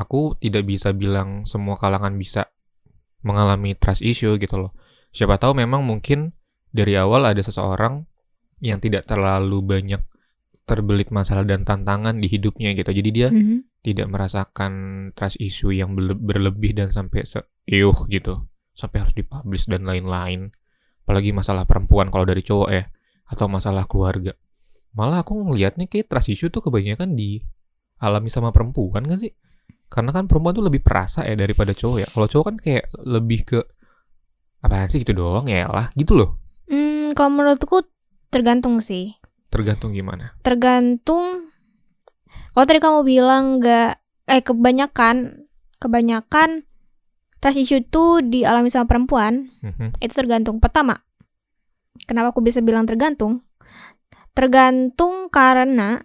aku 0.00 0.38
tidak 0.40 0.64
bisa 0.64 0.96
bilang 0.96 1.44
semua 1.44 1.76
kalangan 1.76 2.16
bisa 2.16 2.48
mengalami 3.20 3.76
trust 3.76 4.00
issue 4.00 4.40
gitu 4.40 4.56
loh. 4.56 4.72
Siapa 5.12 5.36
tahu 5.36 5.58
memang 5.58 5.84
mungkin 5.84 6.32
dari 6.72 6.96
awal 6.96 7.28
ada 7.28 7.42
seseorang 7.44 8.08
yang 8.64 8.80
tidak 8.80 9.04
terlalu 9.04 9.60
banyak 9.60 10.00
terbelit 10.68 11.10
masalah 11.10 11.42
dan 11.42 11.66
tantangan 11.66 12.18
di 12.18 12.28
hidupnya 12.30 12.72
gitu. 12.76 12.90
Jadi 12.90 13.10
dia 13.10 13.28
Mhm. 13.32 13.82
tidak 13.82 14.06
merasakan 14.12 14.72
trust 15.16 15.40
issue 15.40 15.72
yang 15.72 15.96
berle- 15.96 16.18
berlebih 16.18 16.76
dan 16.76 16.92
sampai 16.92 17.24
se 17.24 17.42
"Iuh," 17.66 18.06
gitu. 18.06 18.46
Sampai 18.76 19.02
harus 19.04 19.14
dipublish 19.16 19.66
dan 19.66 19.84
lain-lain. 19.84 20.52
Apalagi 21.04 21.34
masalah 21.34 21.66
perempuan 21.66 22.08
kalau 22.12 22.22
dari 22.22 22.44
cowok 22.44 22.68
ya 22.70 22.86
atau 23.26 23.46
masalah 23.50 23.84
keluarga. 23.90 24.36
Malah 24.94 25.22
aku 25.22 25.38
ngelihatnya 25.38 25.86
kayak 25.86 26.10
trust 26.10 26.30
issue 26.30 26.50
tuh 26.50 26.62
kebanyakan 26.62 27.14
dialami 27.14 28.30
sama 28.30 28.50
perempuan 28.54 29.06
kan 29.06 29.18
sih? 29.18 29.34
Karena 29.90 30.14
kan 30.14 30.30
perempuan 30.30 30.54
tuh 30.54 30.66
lebih 30.66 30.86
perasa 30.86 31.26
ya 31.26 31.34
daripada 31.34 31.74
cowok 31.74 31.98
ya. 31.98 32.08
Kalau 32.10 32.26
cowok 32.30 32.44
kan 32.46 32.56
kayak 32.62 32.84
lebih 33.02 33.40
ke 33.42 33.58
apa 34.60 34.86
sih 34.86 35.00
gitu 35.02 35.16
doang 35.16 35.48
ya 35.48 35.66
lah 35.66 35.90
gitu 35.96 36.14
loh. 36.14 36.36
Hmm, 36.68 37.10
kalau 37.16 37.30
menurutku 37.32 37.82
tergantung 38.30 38.78
sih 38.78 39.18
tergantung 39.50 39.92
gimana? 39.92 40.32
Tergantung. 40.40 41.50
Kalau 42.50 42.66
tadi 42.66 42.78
kamu 42.78 43.02
bilang 43.02 43.58
nggak 43.58 43.90
eh 44.26 44.42
kebanyakan 44.42 45.46
kebanyakan 45.76 46.62
trust 47.38 47.58
issue 47.58 47.80
itu 47.80 48.20
dialami 48.22 48.68
sama 48.68 48.86
perempuan 48.86 49.50
Mhm. 49.60 49.98
itu 49.98 50.12
tergantung. 50.12 50.58
Pertama 50.58 51.02
kenapa 52.04 52.30
aku 52.30 52.40
bisa 52.40 52.60
bilang 52.60 52.86
tergantung? 52.86 53.42
Tergantung 54.30 55.28
karena 55.28 56.00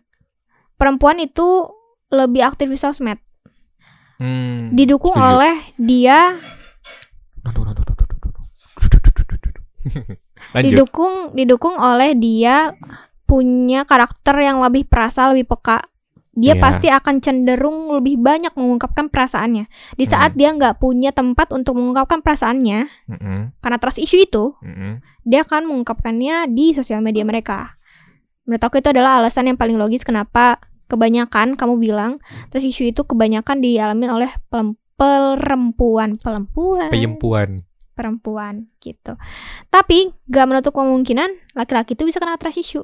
perempuan 0.76 1.22
itu 1.22 1.70
lebih 2.10 2.42
aktif 2.42 2.68
di 2.68 2.78
sosmed. 2.78 3.20
Hmm, 4.16 4.72
didukung 4.72 5.12
setuju. 5.12 5.28
oleh 5.28 5.56
dia 5.76 6.20
lanjut. 10.56 10.72
didukung 10.72 11.16
didukung 11.36 11.76
oleh 11.76 12.16
dia 12.16 12.72
punya 13.26 13.84
karakter 13.84 14.38
yang 14.38 14.62
lebih 14.62 14.86
perasa 14.86 15.30
lebih 15.30 15.50
peka 15.50 15.82
dia 16.36 16.52
Iya. 16.52 16.60
pasti 16.60 16.88
akan 16.92 17.24
cenderung 17.24 17.96
lebih 17.96 18.20
banyak 18.20 18.52
mengungkapkan 18.54 19.08
perasaannya 19.08 19.72
di 19.96 20.04
saat 20.04 20.36
Hmm. 20.36 20.38
dia 20.38 20.50
nggak 20.52 20.76
punya 20.78 21.10
tempat 21.10 21.50
untuk 21.50 21.80
mengungkapkan 21.80 22.20
perasaannya 22.20 22.92
Mhm, 23.08 23.56
karena 23.60 23.78
trust 23.80 23.98
issue 23.98 24.20
itu 24.20 24.52
mhm. 24.60 25.00
dia 25.24 25.42
akan 25.42 25.64
mengungkapkannya 25.66 26.52
di 26.52 26.76
sosial 26.76 27.00
media 27.00 27.24
mereka 27.24 27.80
menurut 28.44 28.62
aku 28.62 28.78
itu 28.78 28.92
adalah 28.92 29.18
alasan 29.18 29.48
yang 29.48 29.56
paling 29.56 29.80
logis 29.80 30.04
kenapa 30.04 30.60
kebanyakan 30.86 31.56
kamu 31.56 31.80
bilang 31.80 32.12
trust 32.52 32.68
issue 32.68 32.86
itu 32.86 33.02
kebanyakan 33.02 33.58
dialami 33.58 34.06
oleh 34.06 34.30
perempuan 35.00 35.40
perempuan 36.16 36.92
Peyempuan. 36.92 37.64
perempuan 37.96 38.68
gitu. 38.80 39.16
Tapi 39.70 40.12
gak 40.28 40.46
menutup 40.46 40.76
kemungkinan 40.76 41.32
laki-laki 41.56 41.96
itu 41.96 42.04
bisa 42.04 42.20
kena 42.20 42.36
trust 42.36 42.60
issue. 42.60 42.84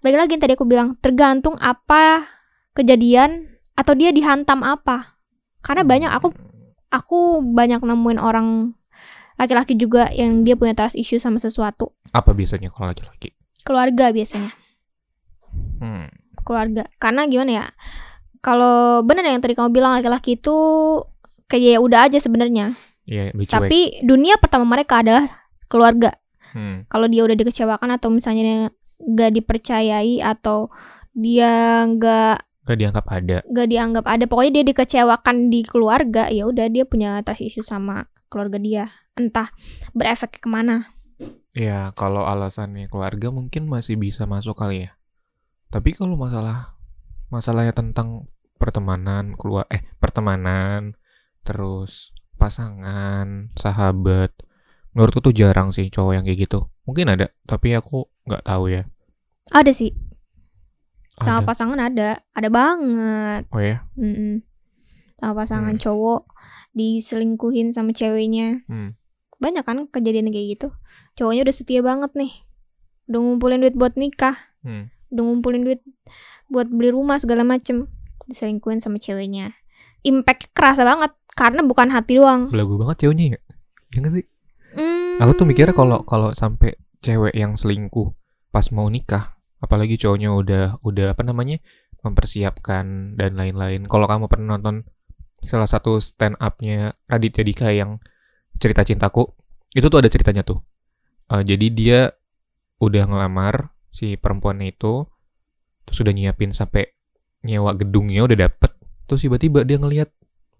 Balik 0.00 0.18
lagi 0.18 0.30
yang 0.36 0.42
tadi 0.42 0.54
aku 0.56 0.64
bilang 0.64 0.96
tergantung 1.00 1.60
apa 1.60 2.24
kejadian 2.72 3.52
atau 3.76 3.92
dia 3.92 4.12
dihantam 4.12 4.64
apa. 4.64 5.20
Karena 5.60 5.84
banyak 5.84 6.08
aku 6.08 6.32
aku 6.88 7.44
banyak 7.44 7.84
nemuin 7.84 8.20
orang 8.20 8.72
laki-laki 9.36 9.76
juga 9.76 10.08
yang 10.12 10.44
dia 10.44 10.56
punya 10.56 10.72
trust 10.76 10.96
issue 10.96 11.20
sama 11.20 11.36
sesuatu. 11.36 11.92
Apa 12.12 12.32
biasanya 12.32 12.72
kalau 12.72 12.92
laki-laki? 12.92 13.32
Keluarga 13.60 14.08
biasanya, 14.08 14.52
Hmm. 15.80 16.08
keluarga. 16.44 16.88
Karena 16.96 17.28
gimana 17.28 17.50
ya? 17.52 17.64
Kalau 18.40 19.04
benar 19.04 19.24
yang 19.28 19.44
tadi 19.44 19.52
kamu 19.52 19.68
bilang 19.68 19.92
laki-laki 19.96 20.40
itu 20.40 20.56
kayak 21.44 21.76
ya 21.76 21.78
udah 21.80 22.00
aja 22.08 22.16
sebenarnya. 22.20 22.72
Iya, 23.04 23.36
lebih 23.36 23.48
cuek. 23.48 23.56
Tapi 23.56 23.80
dunia 24.00 24.40
pertama 24.40 24.64
mereka 24.64 25.04
adalah 25.04 25.28
keluarga. 25.68 26.16
Hmm. 26.50 26.82
kalau 26.90 27.06
dia 27.06 27.22
udah 27.22 27.38
dikecewakan 27.38 27.94
atau 27.94 28.10
misalnya 28.10 28.74
nggak 29.00 29.30
dipercayai 29.36 30.20
atau 30.20 30.68
dia 31.12 31.84
nggak 31.84 32.46
Gak 32.60 32.78
dianggap 32.78 33.06
ada. 33.10 33.42
nggak 33.50 33.68
dianggap 33.72 34.04
ada 34.06 34.24
pokoknya 34.30 34.62
dia 34.62 34.64
dikecewakan 34.70 35.50
di 35.50 35.66
keluarga 35.66 36.30
ya 36.30 36.46
udah 36.46 36.70
dia 36.70 36.84
punya 36.86 37.18
trust 37.26 37.42
issue 37.42 37.66
sama 37.66 38.06
keluarga 38.30 38.62
dia 38.62 38.84
entah 39.18 39.50
berefek 39.90 40.38
ke 40.38 40.46
mana 40.46 40.86
Ya, 41.50 41.90
kalau 41.98 42.30
alasannya 42.30 42.86
keluarga 42.86 43.34
mungkin 43.34 43.66
masih 43.66 43.98
bisa 43.98 44.22
masuk 44.22 44.54
kali 44.54 44.86
ya. 44.86 44.94
Tapi 45.74 45.98
kalau 45.98 46.14
masalah 46.14 46.78
masalahnya 47.26 47.74
tentang 47.74 48.30
pertemanan, 48.54 49.34
keluar 49.34 49.66
eh 49.66 49.82
pertemanan, 49.98 50.94
terus 51.42 52.14
pasangan, 52.38 53.50
sahabat, 53.58 54.30
menurutku 54.90 55.20
tuh 55.20 55.30
jarang 55.30 55.70
sih 55.70 55.86
cowok 55.86 56.12
yang 56.12 56.24
kayak 56.24 56.44
gitu. 56.44 56.66
Mungkin 56.84 57.06
ada, 57.08 57.30
tapi 57.44 57.72
aku 57.72 58.06
nggak 58.24 58.42
tahu 58.42 58.68
ya. 58.68 58.82
ada 59.50 59.70
sih 59.70 59.90
sama 61.18 61.42
Ada. 61.42 61.46
pasangan 61.46 61.80
ada 61.80 62.08
ada 62.30 62.48
banget 62.48 63.42
Oh 63.50 63.58
ya? 63.58 63.82
Mm-mm. 63.92 64.40
sama 65.16 65.32
pasangan 65.36 65.74
Hmm. 65.74 65.82
cowok 65.82 66.22
diselingkuhin 66.72 67.70
sama 67.70 67.90
ceweknya 67.90 68.62
Hmm. 68.64 68.94
banyak 69.36 69.60
kan 69.60 69.84
kejadian 69.86 70.30
kayak 70.30 70.54
gitu 70.54 70.68
cowoknya 71.14 71.42
udah 71.42 71.52
setia 71.52 71.80
banget 71.80 72.14
nih 72.14 72.32
udah 73.06 73.20
ngumpulin 73.20 73.58
duit 73.58 73.74
buat 73.74 73.94
nikah 73.94 74.38
Hmm. 74.62 74.88
udah 75.10 75.22
ngumpulin 75.24 75.62
duit 75.62 75.82
buat 76.46 76.66
beli 76.66 76.88
rumah 76.90 77.18
segala 77.18 77.42
macem 77.42 77.90
diselingkuhin 78.24 78.78
sama 78.78 78.96
ceweknya 78.96 79.52
impact 80.00 80.54
kerasa 80.54 80.86
banget 80.86 81.10
karena 81.34 81.60
bukan 81.60 81.90
hati 81.90 82.16
doang 82.16 82.48
Belagu 82.48 82.78
banget 82.78 83.02
ceweknya 83.02 83.34
ya. 83.34 83.38
Ya 83.90 83.98
nggak 83.98 84.14
sih? 84.14 84.24
Aku 85.20 85.36
tuh 85.36 85.44
mikirnya 85.44 85.76
kalau 85.76 86.00
kalau 86.08 86.32
sampai 86.32 86.80
cewek 87.04 87.36
yang 87.36 87.52
selingkuh 87.52 88.08
pas 88.48 88.64
mau 88.72 88.88
nikah, 88.88 89.36
apalagi 89.60 90.00
cowoknya 90.00 90.32
udah 90.32 90.64
udah 90.80 91.12
apa 91.12 91.20
namanya 91.28 91.60
mempersiapkan 92.00 93.20
dan 93.20 93.36
lain-lain. 93.36 93.84
Kalau 93.84 94.08
kamu 94.08 94.32
pernah 94.32 94.56
nonton 94.56 94.88
salah 95.44 95.68
satu 95.68 96.00
stand 96.00 96.40
up-nya 96.40 96.96
Raditya 97.04 97.44
Dika 97.44 97.68
yang 97.68 98.00
cerita 98.56 98.80
cintaku, 98.80 99.28
itu 99.76 99.92
tuh 99.92 100.00
ada 100.00 100.08
ceritanya 100.08 100.40
tuh. 100.40 100.64
Eh, 101.36 101.44
jadi 101.44 101.66
dia 101.68 102.00
udah 102.80 103.04
ngelamar 103.12 103.76
si 103.92 104.16
perempuannya 104.16 104.72
itu, 104.72 105.04
terus 105.84 106.00
udah 106.00 106.16
nyiapin 106.16 106.56
sampai 106.56 106.96
nyewa 107.44 107.76
gedungnya 107.76 108.24
udah 108.24 108.48
dapet, 108.48 108.72
terus 109.04 109.20
tiba-tiba 109.20 109.68
dia 109.68 109.76
ngelihat 109.76 110.08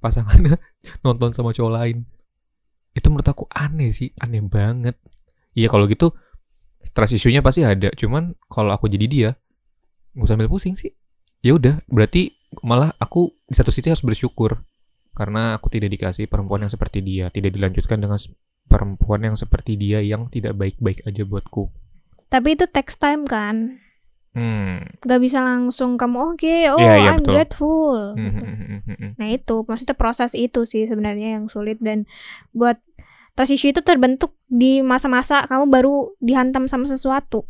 pasangannya 0.04 0.60
nonton 1.04 1.32
sama 1.32 1.56
cowok 1.56 1.72
lain 1.80 2.04
itu 2.94 3.06
menurut 3.06 3.28
aku 3.28 3.44
aneh 3.50 3.90
sih 3.94 4.10
aneh 4.18 4.42
banget. 4.42 4.98
Iya 5.54 5.70
kalau 5.70 5.86
gitu 5.86 6.14
trust 6.94 7.14
issue-nya 7.14 7.42
pasti 7.42 7.62
ada. 7.62 7.90
Cuman 7.94 8.34
kalau 8.50 8.74
aku 8.74 8.90
jadi 8.90 9.06
dia 9.06 9.30
nggak 10.14 10.26
usah 10.26 10.36
ambil 10.38 10.50
pusing 10.50 10.74
sih. 10.74 10.94
Ya 11.40 11.56
udah 11.56 11.80
berarti 11.88 12.34
malah 12.66 12.92
aku 12.98 13.30
di 13.46 13.54
satu 13.54 13.70
sisi 13.70 13.88
harus 13.88 14.02
bersyukur 14.02 14.60
karena 15.14 15.58
aku 15.58 15.70
tidak 15.70 15.94
dikasih 15.94 16.26
perempuan 16.26 16.66
yang 16.66 16.72
seperti 16.72 17.02
dia 17.02 17.30
tidak 17.30 17.54
dilanjutkan 17.54 17.98
dengan 17.98 18.18
perempuan 18.70 19.20
yang 19.26 19.36
seperti 19.38 19.74
dia 19.74 19.98
yang 20.02 20.30
tidak 20.30 20.54
baik-baik 20.54 21.02
aja 21.06 21.22
buatku. 21.26 21.70
Tapi 22.30 22.54
itu 22.54 22.66
text 22.70 23.02
time 23.02 23.26
kan 23.26 23.82
hmm 24.34 25.02
gak 25.02 25.20
bisa 25.20 25.42
langsung 25.42 25.98
kamu 25.98 26.34
oke 26.36 26.56
oh 26.70 26.78
Iya, 26.78 26.92
iya, 27.00 27.10
I'm 27.12 27.22
betul. 27.22 27.34
grateful 27.34 27.96
Hmm, 28.14 28.24
gitu. 28.30 28.44
hmm, 28.44 28.56
hmm, 28.56 28.80
hmm, 28.86 29.10
nah 29.18 29.28
itu 29.28 29.56
maksudnya 29.66 29.96
proses 29.98 30.32
itu 30.38 30.62
sih 30.62 30.86
sebenarnya 30.86 31.40
yang 31.40 31.50
sulit 31.50 31.82
dan 31.82 32.06
buat 32.54 32.78
trust 33.34 33.54
issue 33.54 33.74
itu 33.74 33.82
terbentuk 33.82 34.36
di 34.46 34.82
masa-masa 34.84 35.46
kamu 35.50 35.66
baru 35.70 36.14
dihantam 36.22 36.70
sama 36.70 36.86
sesuatu 36.86 37.46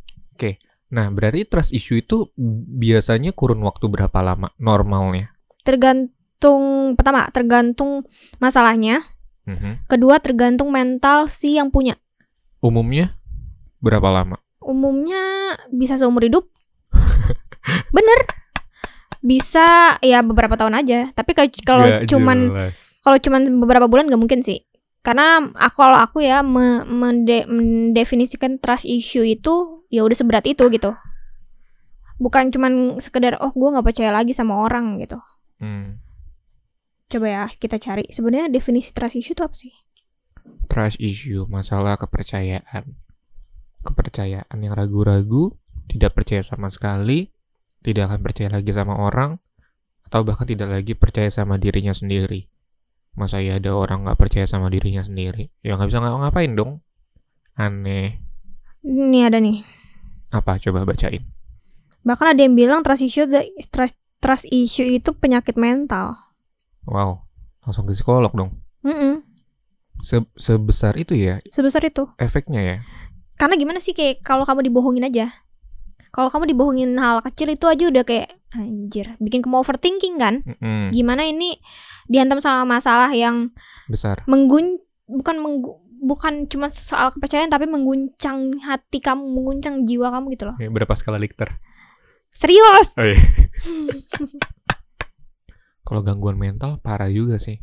Nah, 0.91 1.07
berarti 1.15 1.47
trust 1.47 1.71
issue 1.71 2.03
itu 2.03 2.35
biasanya 2.75 3.31
kurun 3.31 3.63
waktu 3.63 3.87
berapa 3.87 4.19
lama 4.21 4.51
normalnya? 4.59 5.31
Tergantung 5.63 6.95
pertama 6.99 7.31
tergantung 7.31 8.03
masalahnya, 8.43 9.07
Mhm. 9.47 9.87
kedua 9.87 10.19
tergantung 10.19 10.75
mental 10.75 11.31
si 11.31 11.55
yang 11.55 11.71
punya. 11.71 11.95
Umumnya 12.59 13.15
berapa 13.79 14.11
lama? 14.11 14.43
Umumnya 14.59 15.55
bisa 15.71 15.95
seumur 15.95 16.27
hidup. 16.27 16.51
Bener. 17.97 18.21
Bisa 19.21 19.97
ya 20.01 20.25
beberapa 20.25 20.57
tahun 20.57 20.81
aja. 20.81 21.13
Tapi 21.13 21.37
kalau 21.37 21.85
cuman 22.09 22.39
kalau 23.01 23.19
cuman 23.21 23.43
beberapa 23.61 23.87
bulan 23.89 24.09
nggak 24.09 24.21
mungkin 24.21 24.41
sih. 24.41 24.65
Karena 25.01 25.41
aku 25.57 25.77
kalau 25.81 25.97
aku 25.97 26.21
ya 26.21 26.45
me- 26.45 26.85
mende- 26.85 27.49
mendefinisikan 27.49 28.61
trust 28.61 28.85
issue 28.85 29.25
itu 29.25 29.85
ya 29.89 30.05
udah 30.05 30.17
seberat 30.17 30.45
itu 30.45 30.69
gitu. 30.69 30.93
Bukan 32.21 32.53
cuman 32.53 33.01
sekedar 33.01 33.41
oh 33.41 33.49
gue 33.53 33.69
nggak 33.73 33.87
percaya 33.87 34.13
lagi 34.13 34.37
sama 34.37 34.61
orang 34.61 35.01
gitu. 35.01 35.17
Hmm. 35.57 36.01
Coba 37.09 37.27
ya 37.29 37.45
kita 37.49 37.81
cari 37.81 38.09
sebenarnya 38.13 38.53
definisi 38.53 38.93
trust 38.93 39.17
issue 39.17 39.33
itu 39.33 39.41
apa 39.45 39.57
sih? 39.57 39.73
Trust 40.69 41.01
issue, 41.01 41.49
masalah 41.49 41.97
kepercayaan. 41.97 42.97
Kepercayaan 43.81 44.57
yang 44.61 44.77
ragu-ragu, 44.77 45.57
tidak 45.91 46.15
percaya 46.15 46.41
sama 46.41 46.71
sekali, 46.71 47.29
tidak 47.83 48.09
akan 48.11 48.21
percaya 48.23 48.49
lagi 48.49 48.71
sama 48.71 48.95
orang, 48.97 49.37
atau 50.07 50.23
bahkan 50.23 50.47
tidak 50.47 50.71
lagi 50.71 50.95
percaya 50.95 51.29
sama 51.29 51.59
dirinya 51.59 51.91
sendiri. 51.91 52.47
Masa 53.19 53.43
ya 53.43 53.59
ada 53.59 53.75
orang 53.75 54.07
nggak 54.07 54.19
percaya 54.19 54.47
sama 54.47 54.71
dirinya 54.71 55.03
sendiri? 55.03 55.51
Ya 55.61 55.75
nggak 55.75 55.91
bisa 55.91 55.99
ngapa-ngapain 55.99 56.55
dong. 56.55 56.79
Aneh. 57.59 58.23
Ini 58.81 59.27
ada 59.27 59.43
nih. 59.43 59.61
Apa? 60.31 60.57
Coba 60.63 60.87
bacain. 60.87 61.27
Bahkan 62.01 62.27
ada 62.33 62.41
yang 62.41 62.55
bilang 62.57 62.81
trust 62.81 63.05
issue 63.05 63.29
trust, 63.69 63.99
trust 64.23 64.47
issue 64.49 64.87
itu 64.87 65.13
penyakit 65.13 65.59
mental. 65.59 66.17
Wow, 66.89 67.29
langsung 67.61 67.85
ke 67.85 67.93
psikolog 67.93 68.33
dong. 68.33 68.57
Mm-mm, 68.81 69.21
Se- 70.01 70.33
sebesar 70.33 70.97
itu 70.97 71.13
ya 71.13 71.45
sebesar 71.53 71.85
itu. 71.85 72.09
efeknya 72.17 72.63
ya. 72.65 72.77
Karena 73.37 73.61
gimana 73.61 73.85
sih 73.85 73.93
kayak 73.93 74.25
kalau 74.25 74.49
kamu 74.49 74.65
dibohongin 74.73 75.05
aja. 75.05 75.29
Kalau 76.11 76.29
kamu 76.29 76.51
dibohongin 76.51 76.99
hal 76.99 77.23
kecil 77.23 77.55
itu 77.55 77.71
aja 77.71 77.87
udah 77.87 78.03
kayak 78.03 78.35
anjir, 78.51 79.15
bikin 79.23 79.41
kamu 79.41 79.63
overthinking 79.63 80.19
kan? 80.19 80.43
Mm-mm, 80.43 80.91
Gimana 80.91 81.23
ini 81.23 81.63
dihantam 82.11 82.43
sama 82.43 82.67
masalah 82.67 83.15
yang 83.15 83.55
besar. 83.87 84.27
menggun 84.27 84.83
bukan 85.07 85.39
menggu, 85.39 85.79
bukan 86.03 86.51
cuma 86.51 86.67
soal 86.67 87.15
kepercayaan 87.15 87.47
tapi 87.47 87.71
mengguncang 87.71 88.59
hati 88.63 88.99
kamu, 88.99 89.23
mengguncang 89.23 89.87
jiwa 89.87 90.11
kamu 90.11 90.35
gitu 90.35 90.51
loh. 90.51 90.57
Kayak 90.59 90.75
berapa 90.75 90.95
skala 90.99 91.23
Richter? 91.23 91.55
Serius. 92.31 92.95
Oh, 92.99 93.07
iya. 93.07 93.19
Kalau 95.87 96.07
gangguan 96.07 96.39
mental 96.39 96.79
parah 96.79 97.11
juga 97.11 97.39
sih. 97.39 97.59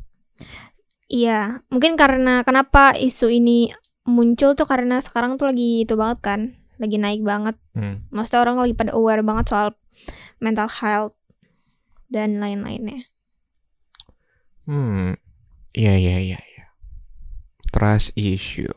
Iya, 1.08 1.64
mungkin 1.72 1.96
karena 1.96 2.44
kenapa 2.44 2.92
isu 2.92 3.32
ini 3.32 3.72
muncul 4.04 4.60
tuh 4.60 4.68
karena 4.68 5.00
sekarang 5.00 5.40
tuh 5.40 5.48
lagi 5.48 5.88
itu 5.88 5.96
banget 5.96 6.20
kan, 6.20 6.42
lagi 6.78 6.98
naik 6.98 7.22
banget. 7.26 7.56
Hmm. 7.74 8.06
Maksudnya 8.10 8.42
orang 8.46 8.58
lagi 8.62 8.74
pada 8.74 8.92
aware 8.94 9.22
banget 9.26 9.46
soal 9.50 9.74
mental 10.42 10.70
health 10.70 11.18
dan 12.08 12.38
lain-lainnya. 12.38 13.06
Hmm. 14.68 15.18
Iya 15.78 15.94
iya 15.98 16.18
iya 16.20 16.40
iya. 16.40 16.66
Trust 17.70 18.16
issue. 18.18 18.74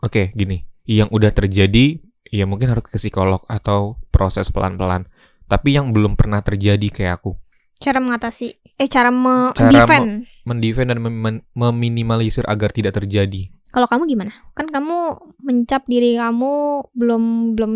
Oke, 0.00 0.32
gini. 0.36 0.64
Yang 0.84 1.08
udah 1.16 1.30
terjadi 1.32 2.00
ya 2.28 2.44
mungkin 2.44 2.72
harus 2.72 2.84
ke 2.84 2.96
psikolog 2.96 3.44
atau 3.48 4.00
proses 4.12 4.48
pelan-pelan. 4.52 5.08
Tapi 5.44 5.76
yang 5.76 5.92
belum 5.92 6.16
pernah 6.16 6.40
terjadi 6.40 6.88
kayak 6.88 7.20
aku. 7.20 7.36
Cara 7.76 8.00
mengatasi, 8.00 8.56
eh 8.80 8.88
cara 8.88 9.12
me 9.12 9.52
Cara 9.52 9.68
defend. 9.68 10.24
Mendefend 10.44 10.88
dan 10.92 10.98
mem- 11.00 11.44
meminimalisir 11.52 12.44
agar 12.48 12.72
tidak 12.72 12.96
terjadi. 12.96 13.52
Kalau 13.74 13.90
kamu 13.90 14.06
gimana? 14.06 14.30
Kan 14.54 14.70
kamu 14.70 15.18
mencap 15.42 15.82
diri 15.90 16.14
kamu 16.14 16.86
belum 16.94 17.22
belum 17.58 17.72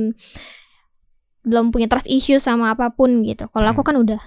belum 1.42 1.74
punya 1.74 1.90
trust 1.90 2.06
issue 2.06 2.38
sama 2.38 2.70
apa 2.70 2.94
pun 2.94 3.26
gitu. 3.26 3.50
Kalau 3.50 3.66
aku 3.66 3.82
Hmm. 3.82 3.88
kan 3.90 3.96
udah. 3.98 4.20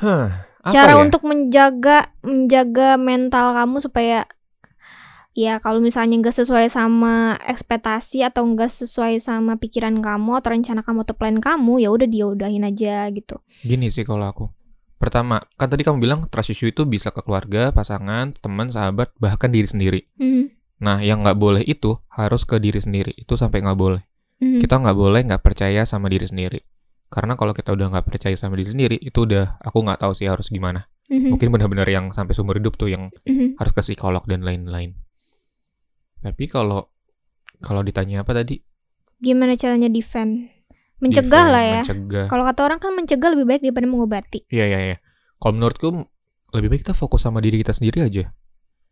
Hah, 0.00 0.48
apa 0.64 0.72
cara 0.72 0.96
ya? 0.96 1.04
untuk 1.04 1.22
menjaga 1.22 2.10
menjaga 2.24 2.96
mental 2.96 3.52
kamu 3.52 3.84
supaya 3.84 4.24
ya 5.30 5.60
kalau 5.62 5.78
misalnya 5.78 6.18
nggak 6.18 6.36
sesuai 6.36 6.66
sama 6.72 7.36
ekspektasi 7.44 8.24
atau 8.26 8.42
nggak 8.48 8.66
sesuai 8.66 9.20
sama 9.22 9.60
pikiran 9.60 10.00
kamu 10.02 10.40
atau 10.40 10.50
rencana 10.50 10.80
kamu 10.82 11.06
atau 11.06 11.14
plan 11.14 11.38
kamu 11.38 11.84
ya 11.84 11.88
udah 11.92 12.08
dia 12.08 12.24
udahin 12.26 12.66
aja 12.66 13.06
gitu 13.14 13.38
Gini 13.62 13.92
sih 13.92 14.02
kalau 14.02 14.26
aku. 14.26 14.48
Pertama, 15.00 15.40
kan 15.56 15.72
tadi 15.72 15.80
kamu 15.80 15.96
bilang 15.96 16.20
trust 16.28 16.52
issue 16.52 16.68
itu 16.68 16.84
bisa 16.84 17.08
ke 17.08 17.24
keluarga, 17.24 17.72
pasangan, 17.72 18.36
teman, 18.36 18.68
sahabat, 18.68 19.16
bahkan 19.16 19.48
diri 19.48 19.64
sendiri. 19.64 20.00
Mhm, 20.20 20.60
Nah, 20.80 21.00
yang 21.00 21.20
nggak 21.24 21.36
boleh 21.36 21.60
itu 21.64 21.96
harus 22.08 22.44
ke 22.48 22.56
diri 22.56 22.80
sendiri. 22.80 23.12
Itu 23.16 23.36
sampai 23.36 23.60
nggak 23.64 23.76
boleh. 23.80 24.00
mhm, 24.40 24.60
Kita 24.60 24.76
nggak 24.80 24.96
boleh 24.96 25.20
nggak 25.28 25.40
percaya 25.44 25.84
sama 25.88 26.08
diri 26.12 26.24
sendiri. 26.28 26.60
Karena 27.08 27.36
kalau 27.36 27.52
kita 27.56 27.72
udah 27.72 27.92
nggak 27.96 28.06
percaya 28.08 28.36
sama 28.36 28.56
diri 28.60 28.72
sendiri, 28.72 28.96
itu 29.00 29.24
udah 29.24 29.56
aku 29.60 29.80
nggak 29.84 30.04
tahu 30.04 30.12
sih 30.12 30.28
harus 30.28 30.52
gimana. 30.52 30.88
mhm, 31.08 31.32
Mungkin 31.32 31.48
benar-benar 31.52 31.88
yang 31.88 32.12
sampai 32.12 32.36
seumur 32.36 32.56
hidup 32.60 32.76
tuh 32.76 32.92
yang 32.92 33.08
mhm. 33.24 33.56
harus 33.60 33.72
ke 33.72 33.80
psikolog 33.80 34.24
dan 34.28 34.44
lain-lain. 34.44 34.96
Tapi 36.20 36.44
kalau 36.48 36.92
kalau 37.60 37.80
ditanya 37.80 38.20
apa 38.24 38.36
tadi? 38.36 38.60
gimana 39.20 39.52
caranya 39.52 39.92
defend 39.92 40.48
mencegah 41.00 41.26
Defend, 41.42 41.50
lah 41.50 41.64
ya 41.64 41.82
Mencegah. 41.82 42.26
kalau 42.28 42.44
kata 42.44 42.60
orang 42.62 42.78
kan 42.78 42.92
mencegah 42.92 43.28
lebih 43.32 43.46
baik 43.46 43.60
daripada 43.60 43.86
mengobati 43.86 44.44
Iya, 44.46 44.64
iya, 44.66 44.78
iya. 44.84 44.96
Kalau 45.36 45.52
menurutku 45.54 45.88
lebih 46.52 46.68
baik 46.68 46.80
kita 46.82 46.92
fokus 46.92 47.22
sama 47.22 47.40
diri 47.40 47.58
kita 47.58 47.72
sendiri 47.72 48.04
aja. 48.04 48.28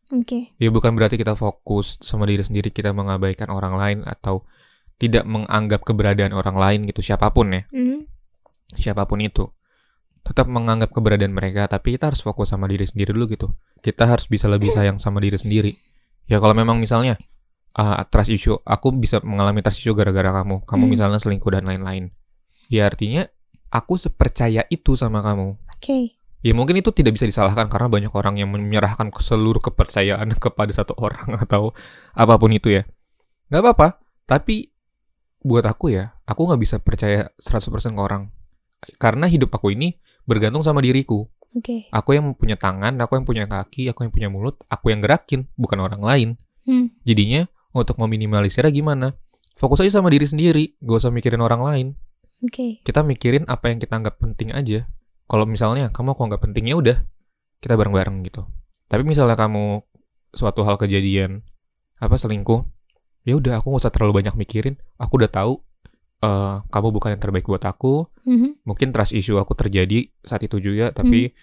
oke 0.09 0.57
Ya 0.57 0.69
bukan 0.69 0.97
berarti 0.97 1.15
kita 1.15 1.35
fokus 1.35 2.01
sama 2.01 2.25
diri 2.25 2.41
sendiri 2.41 2.69
kita 2.69 2.91
mengabaikan 2.91 3.49
orang 3.49 3.77
lain 3.77 3.99
atau 4.03 4.49
tidak 4.97 5.23
menganggap 5.25 5.85
keberadaan 5.85 6.33
orang 6.33 6.57
lain 6.57 6.81
gitu 6.85 7.05
siapa 7.05 7.31
pun 7.31 7.53
ya, 7.53 7.63
Mhm, 7.71 8.09
siapa 8.75 9.05
pun 9.05 9.21
itu. 9.21 9.47
Tetap 10.25 10.45
menganggap 10.45 10.91
keberadaan 10.91 11.31
mereka 11.31 11.65
tapi 11.67 11.95
kita 11.95 12.11
harus 12.11 12.21
fokus 12.21 12.51
sama 12.51 12.67
diri 12.67 12.83
sendiri 12.83 13.13
dulu 13.13 13.31
gitu. 13.31 13.47
Kita 13.79 14.05
harus 14.05 14.27
bisa 14.27 14.45
lebih 14.45 14.69
sayang 14.69 14.99
sama 14.99 15.23
diri 15.23 15.39
sendiri. 15.39 15.73
Ya 16.27 16.37
kalau 16.37 16.53
memang 16.53 16.77
misalnya 16.77 17.15
ah, 17.79 18.03
trust 18.05 18.29
issue, 18.29 18.59
aku 18.67 18.91
bisa 18.91 19.23
mengalami 19.23 19.63
trust 19.63 19.79
issue 19.79 19.95
gara-gara 19.95 20.35
kamu. 20.35 20.67
Kamu 20.67 20.85
Hmm. 20.85 20.91
misalnya 20.91 21.23
selingkuh 21.23 21.55
dan 21.55 21.63
lain-lain. 21.65 22.11
Ya 22.67 22.85
artinya 22.85 23.31
aku 23.71 23.95
sepercaya 23.97 24.67
itu 24.69 24.99
sama 24.99 25.23
kamu. 25.23 25.55
oke 25.55 25.99
Ya 26.39 26.55
mungkin 26.55 26.79
itu 26.79 26.95
tidak 26.95 27.19
bisa 27.19 27.27
disalahkan 27.27 27.67
karena 27.67 27.91
banyak 27.91 28.13
orang 28.15 28.39
yang 28.39 28.47
menyerahkan 28.55 29.11
seluruh 29.11 29.59
kepercayaan 29.59 30.31
kepada 30.43 30.71
satu 30.71 30.95
orang 30.99 31.35
atau 31.39 31.75
apa 32.15 32.35
pun 32.39 32.55
itu 32.55 32.71
ya. 32.71 32.83
Nggak 33.51 33.63
apa-apa, 33.65 33.89
tapi 34.23 34.71
buat 35.43 35.67
aku 35.67 35.95
ya, 35.95 36.15
aku 36.27 36.47
nggak 36.47 36.61
bisa 36.63 36.77
percaya 36.79 37.31
100% 37.39 37.95
ke 37.95 38.01
orang. 38.03 38.31
Karena 39.03 39.27
hidup 39.27 39.51
aku 39.51 39.75
ini 39.75 39.99
bergantung 40.31 40.63
sama 40.63 40.79
diriku. 40.79 41.27
oke 41.57 41.91
Aku 41.91 42.15
yang 42.15 42.37
punya 42.39 42.55
tangan, 42.55 42.95
aku 43.03 43.19
yang 43.19 43.27
punya 43.27 43.45
kaki, 43.51 43.91
aku 43.91 44.07
yang 44.07 44.13
punya 44.15 44.29
mulut, 44.31 44.63
aku 44.71 44.95
yang 44.95 45.03
gerakin, 45.03 45.51
bukan 45.59 45.79
orang 45.83 46.03
lain. 46.05 46.29
Hmm, 46.69 46.93
Jadinya 47.03 47.49
untuk 47.73 47.97
meminimalisirnya 48.01 48.73
gimana? 48.73 49.17
Fokus 49.59 49.83
aja 49.83 49.99
sama 49.99 50.09
diri 50.09 50.25
sendiri, 50.25 50.79
gak 50.79 51.03
usah 51.03 51.11
mikirin 51.11 51.43
orang 51.43 51.63
lain 51.65 51.89
oke 52.39 52.83
kita 52.87 53.03
mikirin 53.03 53.45
apa 53.51 53.71
yang 53.71 53.79
kita 53.83 53.99
anggap 53.99 54.19
penting 54.23 54.55
aja. 54.55 54.87
Kalau 55.29 55.45
misalnya 55.45 55.93
kamu 55.93 56.17
kok 56.17 56.25
nggak 56.25 56.43
penting 56.49 56.65
ya 56.73 56.77
udah, 56.81 56.97
kita 57.61 57.77
bareng-bareng 57.77 58.25
gitu. 58.25 58.49
Tapi 58.89 59.05
misalnya 59.05 59.37
kamu 59.37 59.85
suatu 60.33 60.65
hal 60.65 60.81
kejadian 60.81 61.45
apa 62.01 62.17
selingkuh, 62.17 62.65
ya 63.29 63.37
udah 63.37 63.61
aku 63.61 63.69
nggak 63.69 63.83
usah 63.85 63.93
terlalu 63.93 64.25
banyak 64.25 64.35
mikirin. 64.41 64.81
Aku 64.97 65.21
udah 65.21 65.29
tahu 65.29 65.61
eh 66.25 66.55
kamu 66.73 66.89
bukan 66.97 67.09
yang 67.19 67.23
terbaik 67.23 67.45
buat 67.45 67.61
aku. 67.61 68.09
Mhm, 68.25 68.65
Mungkin 68.65 68.89
trust 68.97 69.13
issue 69.13 69.37
aku 69.37 69.53
terjadi 69.53 70.09
saat 70.25 70.41
itu 70.45 70.57
juga, 70.63 70.97
tapi 70.97 71.37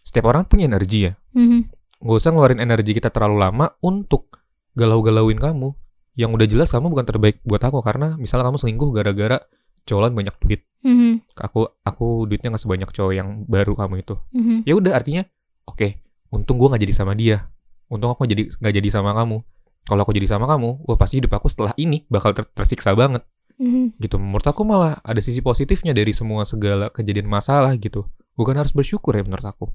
setiap 0.00 0.32
orang 0.32 0.48
punya 0.48 0.64
energi 0.64 1.10
ya. 1.10 1.12
mhm, 1.36 1.68
Nggak 2.00 2.16
usah 2.16 2.30
ngeluarin 2.32 2.60
energi 2.64 2.96
kita 2.96 3.12
terlalu 3.12 3.36
lama 3.40 3.66
untuk 3.84 4.32
galau-galauin 4.76 5.40
kamu. 5.40 5.72
Yang 6.16 6.30
udah 6.32 6.46
jelas 6.48 6.68
kamu 6.72 6.92
bukan 6.92 7.04
terbaik 7.04 7.44
buat 7.44 7.60
aku 7.60 7.84
karena 7.84 8.16
misalnya 8.16 8.48
kamu 8.48 8.56
selingkuh 8.56 8.90
gara-gara 8.92 9.40
cowok 9.86 10.12
banyak 10.16 10.34
duit 10.42 10.66
mhm, 10.86 11.12
aku 11.38 11.70
aku 11.82 12.06
duitnya 12.30 12.54
nggak 12.54 12.62
sebanyak 12.62 12.90
cowok 12.94 13.12
yang 13.14 13.28
baru 13.50 13.74
kamu 13.74 14.06
itu. 14.06 14.14
Mhm. 14.34 14.56
ya 14.66 14.74
udah 14.78 14.92
artinya 14.94 15.22
oke 15.66 15.98
untung 16.30 16.58
gue 16.62 16.68
nggak 16.70 16.82
jadi 16.86 16.94
sama 16.94 17.12
dia. 17.18 17.50
Untung 17.90 18.10
aku 18.10 18.26
jadi 18.26 18.50
nggak 18.50 18.74
jadi 18.82 18.88
sama 18.90 19.14
kamu. 19.14 19.42
Kalau 19.86 20.02
aku 20.02 20.12
jadi 20.14 20.26
sama 20.26 20.50
kamu 20.50 20.82
wah 20.86 20.98
pasti 20.98 21.22
hidup 21.22 21.38
aku 21.38 21.46
setelah 21.46 21.74
ini 21.78 22.06
bakal 22.10 22.34
ter- 22.34 22.50
tersiksa 22.54 22.94
banget. 22.94 23.26
Mhm. 23.56 23.96
gitu. 23.96 24.20
Menurut 24.20 24.44
aku 24.44 24.68
malah 24.68 25.00
ada 25.00 25.16
sisi 25.24 25.40
positifnya 25.40 25.96
dari 25.96 26.12
semua 26.12 26.44
segala 26.44 26.92
kejadian 26.92 27.24
masalah 27.24 27.72
gitu. 27.80 28.04
Bukan 28.36 28.52
harus 28.52 28.76
bersyukur 28.76 29.16
ya 29.16 29.24
menurut 29.24 29.48
aku. 29.48 29.72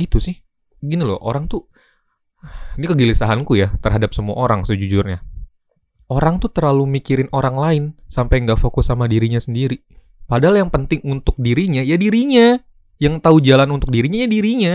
Gitu 0.00 0.16
sih. 0.16 0.40
Gini 0.80 1.04
loh 1.04 1.20
orang 1.20 1.44
tuh 1.44 1.68
ini 2.78 2.86
kegelisahanku 2.86 3.54
ya 3.58 3.74
terhadap 3.78 4.14
semua 4.14 4.36
orang 4.38 4.66
sejujurnya 4.66 5.22
orang 6.12 6.36
tuh 6.36 6.52
terlalu 6.52 6.84
mikirin 7.00 7.32
orang 7.32 7.56
lain 7.56 7.84
sampai 8.04 8.44
nggak 8.44 8.60
fokus 8.60 8.92
sama 8.92 9.08
dirinya 9.08 9.40
sendiri. 9.40 9.80
Padahal 10.28 10.60
yang 10.60 10.70
penting 10.72 11.00
untuk 11.08 11.36
dirinya 11.40 11.80
ya 11.80 11.96
dirinya. 11.96 12.60
Yang 13.00 13.24
tahu 13.24 13.40
jalan 13.42 13.72
untuk 13.72 13.88
dirinya 13.88 14.22
ya 14.22 14.28
dirinya. 14.28 14.74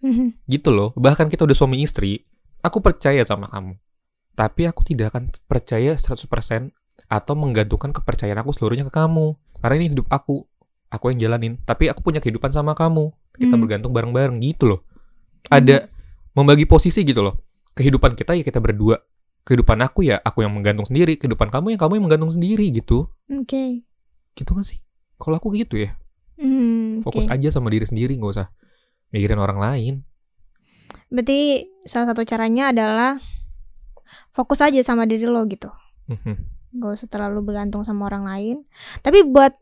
Mhm. 0.00 0.46
Gitu 0.46 0.70
loh. 0.70 0.94
Bahkan 0.96 1.28
kita 1.28 1.42
udah 1.44 1.56
suami 1.58 1.82
istri, 1.82 2.22
aku 2.62 2.78
percaya 2.80 3.20
sama 3.26 3.50
kamu. 3.50 3.76
Tapi 4.38 4.62
aku 4.70 4.80
tidak 4.86 5.12
akan 5.12 5.34
percaya 5.50 5.98
100% 5.98 6.72
atau 7.10 7.34
menggantungkan 7.36 7.92
kepercayaan 7.92 8.40
aku 8.40 8.56
seluruhnya 8.56 8.88
ke 8.88 8.94
kamu. 8.94 9.36
Karena 9.60 9.74
ini 9.76 9.86
hidup 9.92 10.08
aku. 10.08 10.46
Aku 10.88 11.10
yang 11.12 11.18
jalanin. 11.20 11.58
Tapi 11.66 11.90
aku 11.90 12.00
punya 12.00 12.22
kehidupan 12.22 12.54
sama 12.54 12.72
kamu. 12.72 13.10
Kita 13.36 13.58
Hmm. 13.58 13.62
bergantung 13.66 13.92
bareng-bareng 13.92 14.40
gitu 14.40 14.70
loh. 14.70 14.80
Ada 15.52 15.90
membagi 16.36 16.68
posisi 16.68 17.00
gitu 17.02 17.24
loh. 17.24 17.40
Kehidupan 17.72 18.12
kita 18.12 18.36
ya 18.36 18.44
kita 18.44 18.60
berdua. 18.60 19.00
Kehidupan 19.46 19.80
aku 19.80 20.04
ya 20.04 20.20
aku 20.20 20.44
yang 20.44 20.52
menggantung 20.52 20.84
sendiri. 20.84 21.16
Kehidupan 21.16 21.48
kamu 21.48 21.74
ya 21.74 21.78
kamu 21.80 21.96
yang 21.96 22.04
menggantung 22.06 22.32
sendiri 22.36 22.68
gitu. 22.70 23.08
Oke. 23.32 23.82
Gitu 24.36 24.50
gak 24.52 24.66
sih? 24.68 24.84
Kalau 25.16 25.40
aku 25.40 25.56
gitu 25.56 25.80
ya. 25.80 25.96
Hmm, 26.36 27.00
Fokus 27.00 27.32
aja 27.32 27.48
sama 27.48 27.72
diri 27.72 27.88
sendiri. 27.88 28.12
Nggak 28.20 28.32
usah 28.36 28.48
mikirin 29.08 29.40
orang 29.40 29.56
lain. 29.56 29.94
Berarti 31.08 31.70
salah 31.88 32.12
satu 32.12 32.26
caranya 32.28 32.74
adalah 32.74 33.16
fokus 34.34 34.60
aja 34.60 34.82
sama 34.84 35.08
diri 35.08 35.24
lo 35.24 35.40
gitu. 35.48 35.72
Mhm. 36.12 36.34
Gak 36.76 36.92
usah 36.92 37.08
terlalu 37.08 37.40
bergantung 37.40 37.88
sama 37.88 38.10
orang 38.12 38.28
lain. 38.28 38.56
Tapi 39.00 39.24
buat 39.24 39.56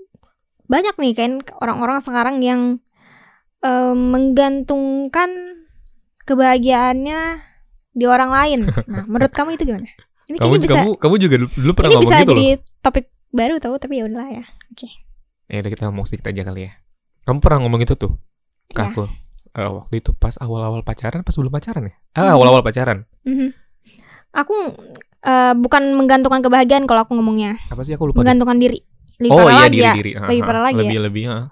banyak 0.66 0.96
nih 0.98 1.14
kan 1.14 1.30
orang-orang 1.60 2.00
sekarang 2.02 2.42
yang 2.42 2.82
em, 3.62 3.98
menggantungkan 4.10 5.30
kebahagiaannya 6.24 7.20
di 7.92 8.04
orang 8.04 8.30
lain. 8.30 8.60
Nah, 8.90 9.04
menurut 9.06 9.30
kamu 9.30 9.54
itu 9.54 9.64
gimana? 9.64 9.88
Ini 10.24 10.36
kamu, 10.40 10.56
bisa 10.56 10.80
kamu, 10.80 10.92
kamu 10.96 11.14
juga 11.20 11.34
dulu, 11.36 11.50
dulu 11.52 11.72
pernah 11.72 11.88
ini 11.88 11.94
ngomong 11.94 12.08
bisa 12.08 12.16
gitu 12.18 12.32
loh. 12.32 12.38
jadi 12.40 12.48
topik 12.80 13.04
baru 13.30 13.54
tau 13.60 13.76
tapi 13.76 14.00
ya 14.00 14.04
udahlah 14.08 14.28
ya. 14.32 14.44
Ya 15.46 15.58
udah 15.60 15.70
kita 15.70 15.82
ngomong 15.86 16.06
sedikit 16.08 16.32
aja 16.32 16.42
kali 16.42 16.60
ya. 16.64 16.72
Kamu 17.24 17.38
pernah 17.38 17.58
ngomong 17.60 17.80
itu 17.80 17.92
tuh 17.94 18.16
ke 18.68 18.80
Ya. 18.80 18.88
aku. 18.88 19.04
Eh, 19.54 19.68
waktu 19.70 19.94
itu 20.00 20.10
pas 20.12 20.34
awal-awal 20.36 20.80
pacaran, 20.80 21.20
pas 21.20 21.30
belum 21.30 21.52
pacaran 21.52 21.86
ya? 21.86 21.94
Ah, 22.12 22.32
Hmm. 22.32 22.40
awal-awal 22.40 22.64
pacaran. 22.64 23.04
Mhm. 23.22 23.52
Aku 24.34 24.56
eh, 25.20 25.54
bukan 25.54 25.94
menggantungkan 25.94 26.40
kebahagiaan 26.40 26.84
kalau 26.84 27.04
aku 27.04 27.14
ngomongnya, 27.14 27.60
Apa 27.68 27.80
sih 27.80 27.92
aku 27.92 28.08
lupa. 28.08 28.20
menggantungkan 28.20 28.58
diri. 28.58 28.80
Lebih 29.16 29.30
Oh 29.30 29.46
iya 29.46 29.56
lagi 29.62 29.78
ya. 29.78 29.92
diri-diri. 29.92 30.12
Ah, 30.16 30.26
Lebih 30.26 30.40
ah, 30.40 30.46
parah 30.48 30.62
lagi 30.64 30.78
lebih 30.80 30.98
lebih 31.00 31.24
ah. 31.28 31.44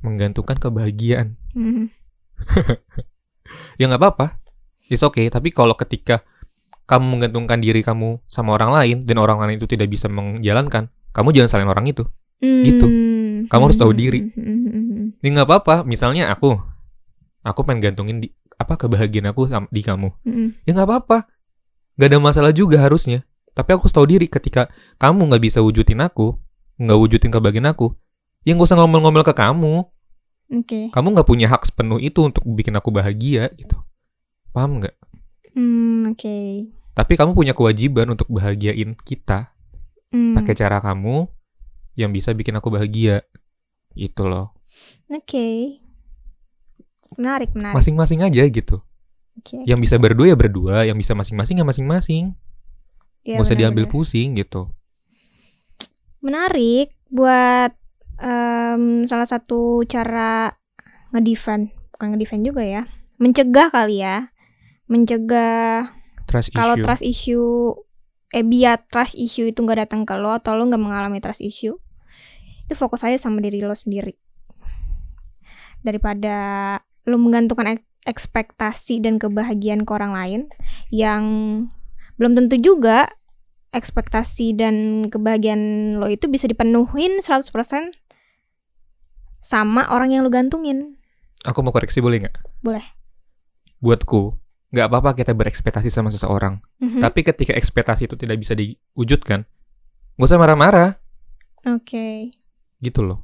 menggantungkan 0.00 0.56
kebahagiaan. 0.58 1.28
Mhm. 1.54 1.86
Ya 3.76 3.88
nggak 3.88 4.00
apa-apa. 4.00 4.26
It's 4.88 5.04
okay, 5.04 5.28
tapi 5.28 5.52
kalau 5.52 5.76
ketika 5.76 6.24
kamu 6.88 7.18
menggantungkan 7.20 7.60
diri 7.60 7.84
kamu 7.84 8.24
sama 8.26 8.56
orang 8.56 8.72
lain 8.72 8.96
dan 9.04 9.20
orang 9.20 9.36
lain 9.44 9.60
itu 9.60 9.68
tidak 9.68 9.92
bisa 9.92 10.08
menjalankan, 10.08 10.88
kamu 11.12 11.36
jangan 11.36 11.48
salahin 11.52 11.68
orang 11.68 11.84
itu. 11.88 12.08
Gitu. 12.40 12.86
Hmm. 12.88 13.50
Kamu 13.50 13.62
harus 13.68 13.76
tahu 13.76 13.92
diri. 13.92 14.24
Mhm. 14.32 15.20
Ya 15.20 15.28
nggak 15.34 15.46
apa-apa. 15.48 15.74
Misalnya 15.84 16.32
aku, 16.32 16.56
aku 17.44 17.60
pengen 17.66 17.92
gantungin 17.92 18.24
di 18.24 18.28
apa 18.58 18.74
kebahagiaan 18.74 19.30
aku 19.30 19.46
sam- 19.46 19.70
di 19.70 19.86
kamu. 19.86 20.10
Mhm. 20.26 20.66
ya 20.66 20.74
nggak 20.74 20.88
apa-apa 20.90 21.30
nggak 21.94 22.08
ada 22.10 22.18
masalah 22.18 22.50
juga 22.50 22.82
harusnya 22.82 23.22
tapi 23.54 23.74
aku 23.74 23.86
harus 23.86 23.94
tahu 23.94 24.06
diri 24.06 24.26
ketika 24.26 24.66
kamu 24.98 25.30
nggak 25.30 25.42
bisa 25.46 25.58
wujudin 25.62 26.02
aku 26.02 26.34
nggak 26.78 26.98
wujudin 26.98 27.30
kebahagiaan 27.30 27.70
aku 27.70 27.94
ya 28.42 28.54
nggak 28.54 28.66
usah 28.66 28.78
ngomel-ngomel 28.82 29.22
ke 29.22 29.34
kamu 29.34 29.86
Oke. 30.48 30.88
kamu 30.88 31.06
nggak 31.12 31.28
punya 31.28 31.46
hak 31.46 31.64
sepenuh 31.64 31.98
itu 31.98 32.20
untuk 32.20 32.40
bikin 32.44 32.72
aku 32.72 32.88
bahagia 32.88 33.52
gitu 33.52 33.76
paham 34.50 34.80
nggak 34.80 34.96
Hmm, 35.52 36.08
oke. 36.08 36.38
tapi 36.92 37.12
kamu 37.14 37.32
punya 37.32 37.52
kewajiban 37.52 38.08
untuk 38.08 38.28
bahagiain 38.28 38.96
kita 38.98 39.52
Hmm. 40.08 40.32
pakai 40.32 40.54
cara 40.54 40.80
kamu 40.80 41.28
yang 41.94 42.08
bisa 42.10 42.32
bikin 42.32 42.54
aku 42.54 42.68
bahagia 42.68 43.26
itu 43.92 44.22
loh 44.22 44.56
Oke. 45.08 45.80
Menarik, 47.14 47.52
menarik. 47.52 47.74
masing-masing 47.74 48.20
aja 48.22 48.44
gitu 48.44 48.80
Oke. 49.34 49.60
yang 49.64 49.76
bisa 49.76 49.96
berdua 49.96 50.28
ya 50.28 50.36
berdua 50.36 50.84
yang 50.84 50.94
bisa 50.94 51.12
masing-masing 51.12 51.56
ya 51.56 51.64
masing-masing 51.64 52.24
Iya, 53.20 53.36
nggak 53.36 53.44
usah 53.44 53.52
benar, 53.52 53.62
diambil 53.68 53.84
benar. 53.84 53.92
pusing 53.92 54.28
gitu 54.34 54.62
Menarik 56.18 56.94
buat 57.08 57.72
em, 58.18 59.04
salah 59.06 59.26
satu 59.26 59.82
cara 59.86 60.52
ngedefend, 61.14 61.72
bukan 61.94 62.14
ngedefend 62.14 62.42
juga 62.44 62.62
ya. 62.62 62.82
Mencegah 63.18 63.70
kali 63.72 64.02
ya. 64.02 64.30
Mencegah 64.86 65.92
trust 66.28 66.52
kalau 66.52 66.76
issue 66.76 66.84
trust 66.84 67.04
issue 67.04 67.50
eh 68.28 68.44
biar 68.44 68.84
trust 68.92 69.16
issue 69.16 69.48
itu 69.48 69.64
nggak 69.64 69.88
datang 69.88 70.04
ke 70.04 70.12
lo 70.20 70.36
atau 70.36 70.52
lo 70.52 70.68
nggak 70.68 70.80
mengalami 70.80 71.16
trust 71.16 71.40
issue 71.40 71.80
itu 72.68 72.74
fokus 72.76 73.00
aja 73.00 73.16
sama 73.16 73.40
diri 73.40 73.64
lo 73.64 73.72
sendiri 73.72 74.12
daripada 75.80 76.36
lo 77.08 77.16
menggantungkan 77.16 77.80
ek- 77.80 77.88
ekspektasi 78.04 79.00
dan 79.00 79.16
kebahagiaan 79.16 79.88
ke 79.88 79.90
orang 79.96 80.12
lain 80.12 80.40
yang 80.92 81.24
belum 82.20 82.36
tentu 82.36 82.60
juga 82.60 83.08
ekspektasi 83.72 84.56
dan 84.56 85.06
kebahagiaan 85.08 85.96
lo 85.96 86.08
itu 86.12 86.28
bisa 86.28 86.44
dipenuhin 86.44 87.24
100% 87.24 87.48
sama 89.38 89.86
orang 89.90 90.12
yang 90.14 90.22
lo 90.26 90.30
gantungin 90.30 90.98
Aku 91.46 91.62
mau 91.62 91.70
koreksi 91.70 92.02
boleh 92.02 92.26
nggak? 92.26 92.36
Boleh. 92.64 92.82
Buatku, 93.78 94.34
nggak 94.74 94.86
apa-apa 94.90 95.10
kita 95.14 95.38
berekspektasi 95.38 95.86
sama 95.86 96.10
seseorang. 96.10 96.58
Mhm. 96.82 96.98
Tapi 96.98 97.20
ketika 97.22 97.54
ekspektasi 97.54 98.10
itu 98.10 98.18
tidak 98.18 98.42
bisa 98.42 98.58
diwujudkan, 98.58 99.46
nggak 100.18 100.26
usah 100.26 100.40
marah-marah, 100.40 100.98
oke 101.62 102.34
gitu 102.82 103.00
loh. 103.06 103.22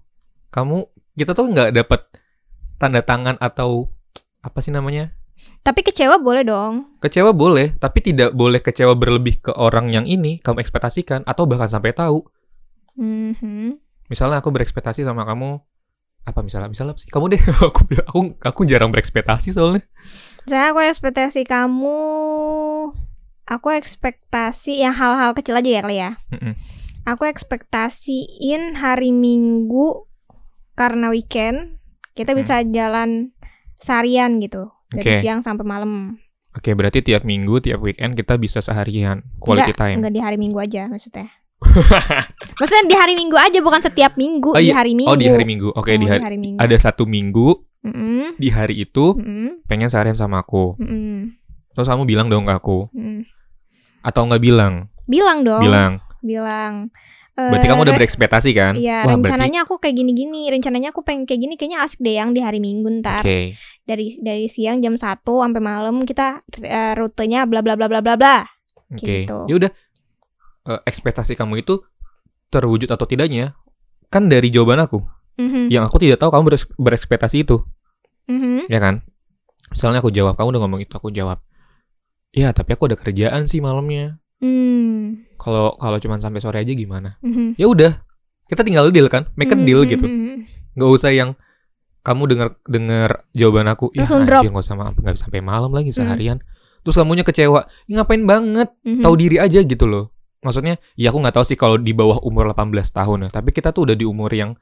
Kamu, 0.55 0.87
kita 1.19 1.35
tuh 1.35 1.51
nggak 1.51 1.75
dapat 1.75 2.07
tanda 2.79 3.03
tangan 3.03 3.35
atau 3.43 3.91
apa 4.45 4.63
sih 4.63 4.71
namanya? 4.71 5.11
tapi 5.67 5.83
kecewa 5.83 6.23
boleh 6.23 6.47
dong 6.47 6.95
Kecewa 7.03 7.35
boleh, 7.35 7.75
tapi 7.83 7.99
tidak 8.01 8.31
boleh 8.39 8.63
kecewa 8.63 8.95
berlebih 8.95 9.43
ke 9.43 9.53
orang 9.53 9.91
yang 9.91 10.07
ini 10.07 10.39
kamu 10.39 10.63
ekspektasikan 10.63 11.27
atau 11.27 11.45
bahkan 11.45 11.67
sampai 11.67 11.91
tahu. 11.91 12.23
Mhm. 12.95 13.83
Misalnya 14.07 14.39
aku 14.39 14.55
berekspektasi 14.55 15.03
sama 15.03 15.27
kamu 15.27 15.59
apa 16.25 16.41
misalnya 16.41 16.73
misalnya 16.73 16.97
apa 16.97 17.01
sih? 17.05 17.11
Kamu 17.13 17.29
deh 17.29 17.41
aku 17.69 17.81
aku 18.05 18.19
aku 18.41 18.61
jarang 18.65 18.89
berekspektasi 18.91 19.53
soalnya. 19.53 19.85
Saya 20.45 20.73
aku 20.73 20.81
ekspektasi 20.85 21.45
kamu 21.45 21.97
Aku 23.45 23.69
ekspektasi 23.69 24.81
yang 24.81 24.97
hal-hal 24.97 25.37
kecil 25.37 25.61
aja 25.61 25.69
ya 25.69 25.81
kali 25.85 25.97
ya? 26.01 26.17
Mm-mm. 26.33 26.57
Aku 27.05 27.29
ekspektasiin 27.29 28.81
hari 28.81 29.13
Minggu 29.13 30.09
Karena 30.73 31.13
weekend 31.13 31.77
Kita 32.17 32.33
Hmm. 32.33 32.41
bisa 32.41 32.65
jalan 32.65 33.37
seharian 33.77 34.41
gitu. 34.41 34.73
Dari 34.89 35.21
siang 35.21 35.43
sampai 35.45 35.67
malam. 35.67 36.17
Oke, 36.55 36.71
berarti 36.73 37.03
tiap 37.03 37.27
minggu, 37.27 37.59
tiap 37.59 37.83
weekend 37.83 38.15
kita 38.15 38.39
bisa 38.39 38.63
seharian 38.63 39.27
quality 39.43 39.75
Enggak, 39.75 39.83
time. 39.83 39.97
enggak 39.99 40.15
di 40.15 40.23
hari 40.23 40.37
Minggu 40.39 40.59
aja 40.63 40.87
maksudnya 40.87 41.27
Maksudnya 42.55 42.85
di 42.87 42.97
hari 42.97 43.15
Minggu 43.15 43.37
aja 43.37 43.59
bukan 43.59 43.81
setiap 43.81 44.15
minggu 44.15 44.53
Oh, 44.53 44.61
Di 44.61 44.71
iya. 44.71 44.79
hari 44.79 44.93
Minggu 44.95 45.11
Oh, 45.11 45.17
di 45.17 45.27
hari 45.27 45.45
Minggu. 45.45 45.69
Oke, 45.71 45.95
Oh, 45.95 45.99
di 45.99 46.07
hari 46.07 46.39
Minggu 46.39 46.59
ada 46.59 46.77
satu 46.77 47.05
minggu 47.05 47.49
Mm-mm, 47.85 48.41
di 48.41 48.49
hari 48.49 48.81
itu 48.81 49.13
mm-mm, 49.13 49.69
pengen 49.69 49.93
seharian 49.93 50.17
sama 50.17 50.41
aku. 50.41 50.73
mm-mm, 50.81 51.37
Terus 51.71 51.85
kamu 51.85 52.09
bilang 52.09 52.33
dong 52.33 52.49
ke 52.49 52.53
aku 52.53 52.89
mm-mm. 52.91 53.29
atau 54.01 54.25
nggak 54.25 54.41
bilang? 54.41 54.89
Bilang 55.05 55.45
dong 55.45 55.61
Bilang. 55.61 55.93
Bilang 56.21 56.75
Berarti 57.35 57.67
Eh, 57.67 57.71
kamu 57.75 57.83
udah 57.83 57.93
Re- 57.93 57.99
berekspektasi 57.99 58.51
kan? 58.55 58.79
Iya, 58.79 59.03
Wah, 59.03 59.19
rencananya 59.19 59.67
aku 59.67 59.83
kayak 59.83 59.99
gini-gini. 59.99 60.47
Rencananya 60.55 60.95
aku 60.95 61.03
pengen 61.03 61.27
kayak 61.27 61.43
gini, 61.43 61.55
kayaknya 61.59 61.83
asik 61.83 61.99
deh 61.99 62.15
yang 62.15 62.31
di 62.31 62.39
hari 62.39 62.63
Minggu 62.63 62.87
berarti 62.87 63.03
ntar. 63.03 63.27
Oke. 63.27 63.59
Dari 63.83 64.23
dari 64.23 64.47
siang 64.47 64.79
jam 64.79 64.95
1 64.95 65.03
sampai 65.27 65.59
malam 65.59 66.07
kita 66.07 66.47
eh, 66.63 66.95
rutenya 66.95 67.43
bla 67.51 67.59
bla 67.59 67.75
bla 67.75 67.91
bla 67.91 67.99
bla 67.99 68.15
bla. 68.15 68.47
Oke. 68.87 69.27
Gitu. 69.27 69.51
Ya 69.51 69.55
udah. 69.59 69.71
Eh, 70.65 70.81
ekspektasi 70.83 71.37
kamu 71.37 71.61
itu 71.61 71.85
terwujud 72.49 72.89
atau 72.89 73.05
tidaknya 73.05 73.53
kan 74.09 74.27
dari 74.27 74.49
jawaban 74.49 74.81
aku. 74.81 75.05
Mhm, 75.37 75.69
Yang 75.69 75.85
aku 75.91 75.97
tidak 76.01 76.19
tahu 76.19 76.31
kamu 76.31 76.45
beres- 76.47 76.73
berekspektasi 76.75 77.43
itu, 77.43 77.61
mhm, 78.25 78.71
ya 78.71 78.79
kan? 78.79 79.03
Misalnya 79.69 79.99
aku 79.99 80.09
jawab, 80.09 80.39
kamu 80.39 80.55
udah 80.55 80.63
ngomong 80.63 80.81
itu, 80.81 80.95
aku 80.95 81.11
jawab. 81.11 81.43
Ya, 82.31 82.49
tapi 82.51 82.73
aku 82.73 82.87
ada 82.87 82.97
kerjaan 82.97 83.45
sih 83.45 83.59
malamnya. 83.59 84.23
Kalau 85.35 85.75
kalau 85.77 85.99
cuman 85.99 86.21
sampai 86.21 86.41
sore 86.41 86.63
aja 86.63 86.71
gimana? 86.71 87.19
mhm, 87.21 87.59
Ya 87.59 87.67
udah. 87.67 88.01
Kita 88.45 88.61
tinggal 88.63 88.89
deal 88.89 89.09
kan? 89.09 89.29
Make 89.35 89.51
a 89.51 89.59
deal 89.59 89.83
mhm, 89.83 89.91
gitu. 89.91 90.07
nggak 90.75 90.91
usah 90.91 91.11
yang 91.11 91.39
kamu 92.03 92.23
dengar 92.27 92.49
dengar 92.65 93.11
jawaban 93.31 93.65
aku 93.67 93.89
ya 93.93 94.05
Langsung 94.05 94.27
anjir 94.27 94.51
nggak 94.51 94.65
usah 94.65 94.75
ma- 94.75 94.91
nggak 94.91 95.15
sampai 95.17 95.41
malam 95.41 95.71
lagi 95.71 95.95
Hmm. 95.95 95.99
seharian 96.03 96.39
terus 96.83 96.99
kamunya 96.99 97.23
kecewa 97.23 97.65
ya, 97.87 97.95
ngapain 97.97 98.27
banget 98.27 98.69
Mhm. 98.83 99.01
tahu 99.01 99.15
diri 99.15 99.39
aja 99.39 99.63
gitu 99.63 99.87
loh 99.87 100.11
maksudnya 100.45 100.77
ya 100.95 101.09
aku 101.09 101.19
nggak 101.25 101.35
tahu 101.41 101.45
sih 101.49 101.57
kalau 101.57 101.81
di 101.81 101.97
bawah 101.97 102.21
umur 102.21 102.53
18 102.53 102.71
tahun 102.93 103.19
ya 103.27 103.29
tapi 103.33 103.51
kita 103.51 103.73
tuh 103.73 103.89
udah 103.89 103.97
di 103.97 104.05
umur 104.05 104.29
yang 104.31 104.53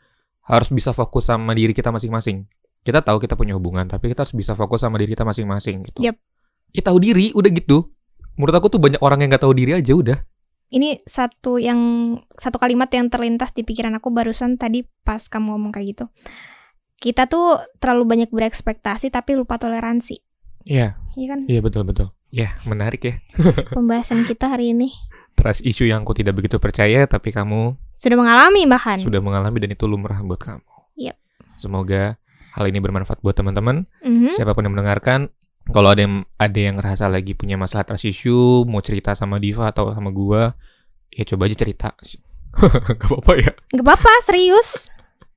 harus 0.46 0.70
bisa 0.70 0.94
fokus 0.94 1.26
sama 1.26 1.52
diri 1.52 1.74
kita 1.74 1.90
masing-masing 1.90 2.46
kita 2.86 3.02
tahu 3.02 3.18
kita 3.18 3.34
punya 3.34 3.58
hubungan 3.58 3.90
tapi 3.90 4.10
kita 4.10 4.22
harus 4.22 4.34
bisa 4.34 4.54
fokus 4.54 4.86
sama 4.86 4.96
diri 5.02 5.12
kita 5.12 5.26
masing-masing 5.26 5.82
gitu 5.90 5.98
Yap. 6.06 6.16
ya 6.70 6.82
tahu 6.86 7.02
diri 7.02 7.34
udah 7.34 7.50
gitu 7.50 7.90
menurut 8.38 8.54
aku 8.54 8.70
tuh 8.70 8.80
banyak 8.80 9.02
orang 9.02 9.26
yang 9.26 9.34
nggak 9.34 9.42
tahu 9.42 9.54
diri 9.54 9.74
aja 9.76 9.92
udah 9.92 10.18
ini 10.72 10.96
satu 11.04 11.60
yang 11.60 12.00
satu 12.32 12.56
kalimat 12.56 12.88
yang 12.88 13.12
terlintas 13.12 13.52
di 13.52 13.60
pikiran 13.60 13.92
aku 13.92 14.08
barusan 14.08 14.56
tadi 14.56 14.88
pas 15.04 15.20
kamu 15.28 15.52
ngomong 15.52 15.68
kayak 15.68 15.86
gitu. 15.92 16.04
Kita 16.96 17.28
tuh 17.28 17.60
terlalu 17.76 18.08
banyak 18.08 18.30
berekspektasi 18.32 19.12
tapi 19.12 19.36
lupa 19.36 19.60
toleransi. 19.60 20.24
Iya, 20.64 20.96
Iya 21.12 21.26
kan? 21.28 21.40
iya 21.44 21.60
betul 21.60 21.84
betul. 21.84 22.08
Ya, 22.32 22.56
menarik 22.64 23.04
ya. 23.04 23.14
Pembahasan 23.76 24.24
kita 24.24 24.48
hari 24.48 24.72
ini 24.72 24.88
Trust 25.32 25.64
issue 25.64 25.88
yang 25.88 26.04
aku 26.04 26.14
tidak 26.14 26.38
begitu 26.38 26.60
percaya 26.62 27.08
tapi 27.08 27.32
kamu 27.32 27.74
sudah 27.96 28.16
mengalami 28.18 28.62
bahkan. 28.68 28.98
sudah 29.00 29.18
mengalami 29.18 29.58
dan 29.62 29.70
itu 29.74 29.84
lumrah 29.88 30.18
buat 30.22 30.38
kamu. 30.38 30.62
Yap. 30.98 31.16
Semoga 31.56 32.18
hal 32.52 32.64
ini 32.68 32.78
bermanfaat 32.78 33.24
buat 33.24 33.34
teman-teman. 33.34 33.88
Mhm. 34.04 34.36
Siapa 34.36 34.52
pun 34.52 34.68
yang 34.68 34.74
mendengarkan, 34.76 35.32
kalau 35.72 35.94
ada 35.94 36.04
yang 36.04 36.26
ada 36.36 36.58
yang 36.58 36.74
ngerasa 36.78 37.08
lagi 37.08 37.32
punya 37.32 37.56
masalah 37.56 37.86
trust 37.86 38.04
issue, 38.04 38.66
mau 38.68 38.82
cerita 38.84 39.16
sama 39.16 39.38
Diva 39.38 39.72
atau 39.72 39.94
sama 39.94 40.12
gua, 40.12 40.52
ya 41.08 41.24
coba 41.24 41.48
aja 41.48 41.56
cerita. 41.56 41.96
Gak 43.00 43.08
apa-apa 43.08 43.32
ya. 43.40 43.52
Gak 43.72 43.84
apa-apa, 43.84 44.12
serius. 44.26 44.92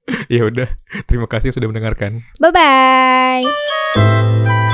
Ya 0.29 0.45
udah, 0.45 0.69
terima 1.10 1.25
kasih 1.25 1.49
sudah 1.49 1.65
mendengarkan. 1.65 2.21
Bye 2.38 2.53
bye. 2.53 4.64